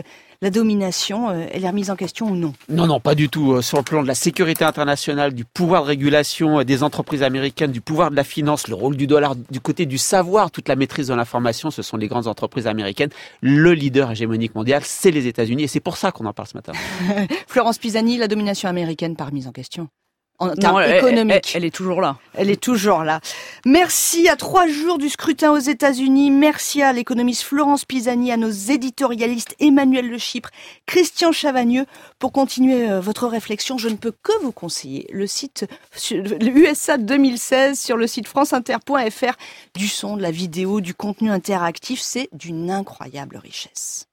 la 0.45 0.51
domination, 0.51 1.31
euh, 1.31 1.47
elle 1.51 1.65
est 1.65 1.69
remise 1.69 1.91
en 1.91 1.97
question 1.97 2.27
ou 2.27 2.37
non 2.37 2.53
Non, 2.69 2.87
non, 2.87 3.01
pas 3.01 3.15
du 3.15 3.31
tout. 3.31 3.55
Euh, 3.55 3.63
sur 3.63 3.79
le 3.79 3.83
plan 3.83 4.03
de 4.03 4.07
la 4.07 4.15
sécurité 4.15 4.63
internationale, 4.63 5.33
du 5.33 5.47
pouvoir 5.47 5.85
de 5.85 5.89
régulation 5.89 6.59
euh, 6.59 6.65
des 6.65 6.83
entreprises 6.83 7.23
américaines, 7.23 7.73
du 7.73 7.81
pouvoir 7.81 8.11
de 8.11 8.17
la 8.17 8.25
finance, 8.25 8.69
le 8.69 8.75
rôle 8.75 8.95
du 8.95 9.07
dollar, 9.07 9.37
du 9.37 9.61
côté 9.61 9.87
du 9.87 9.97
savoir, 9.97 10.51
toute 10.51 10.69
la 10.69 10.77
maîtrise 10.77 11.09
de 11.09 11.15
l'information, 11.15 11.71
ce 11.71 11.81
sont 11.81 11.97
les 11.97 12.09
grandes 12.09 12.27
entreprises 12.27 12.67
américaines. 12.67 13.09
Le 13.41 13.73
leader 13.73 14.11
hégémonique 14.11 14.55
mondial, 14.55 14.83
c'est 14.85 15.11
les 15.11 15.27
États-Unis 15.27 15.63
et 15.63 15.67
c'est 15.67 15.81
pour 15.81 15.97
ça 15.97 16.13
qu'on 16.13 16.27
en 16.27 16.35
parle 16.35 16.49
ce 16.49 16.59
matin. 16.59 16.73
Florence 17.49 17.79
Pisani, 17.79 18.19
la 18.19 18.29
domination 18.29 18.69
américaine 18.69 19.17
pas 19.17 19.25
remise 19.25 19.47
en 19.47 19.53
question 19.53 19.89
en 20.39 20.55
termes 20.55 20.83
économiques. 20.83 21.53
Elle, 21.55 21.65
est 21.65 21.75
toujours 21.75 22.01
là. 22.01 22.17
Elle 22.35 22.51
est 22.51 22.61
toujours 22.61 23.05
là. 23.05 23.21
Merci 23.65 24.29
à 24.29 24.37
trois 24.37 24.67
jours 24.67 24.99
du 24.99 25.09
scrutin 25.09 25.53
aux 25.53 25.59
États-Unis. 25.59 26.31
Merci 26.31 26.83
à 26.83 26.93
l'économiste 26.93 27.43
Florence 27.43 27.85
Pisani, 27.85 28.33
à 28.33 28.37
nos 28.37 28.51
éditorialistes 28.51 29.55
Emmanuel 29.61 30.09
Le 30.09 30.19
Chypre, 30.19 30.51
Christian 30.87 31.33
Chavagneux. 31.33 31.87
Pour 32.19 32.33
continuer 32.33 32.91
euh, 32.91 33.01
votre 33.01 33.27
réflexion, 33.27 33.79
je 33.79 33.89
ne 33.89 33.97
peux 33.97 34.13
que 34.23 34.33
vous 34.43 34.53
conseiller 34.53 35.07
le 35.13 35.27
site 35.27 35.67
USA 36.11 36.99
2016 36.99 37.79
sur 37.79 37.97
le 37.97 38.07
site 38.07 38.29
franceinter.fr. 38.29 39.35
Du 39.75 39.89
son, 39.89 40.17
de 40.17 40.23
la 40.23 40.31
vidéo, 40.31 40.81
du 40.81 40.95
contenu 40.95 41.31
interactif, 41.31 42.01
c'est 42.01 42.29
d'une 42.33 42.71
incroyable 42.71 43.37
richesse. 43.37 44.09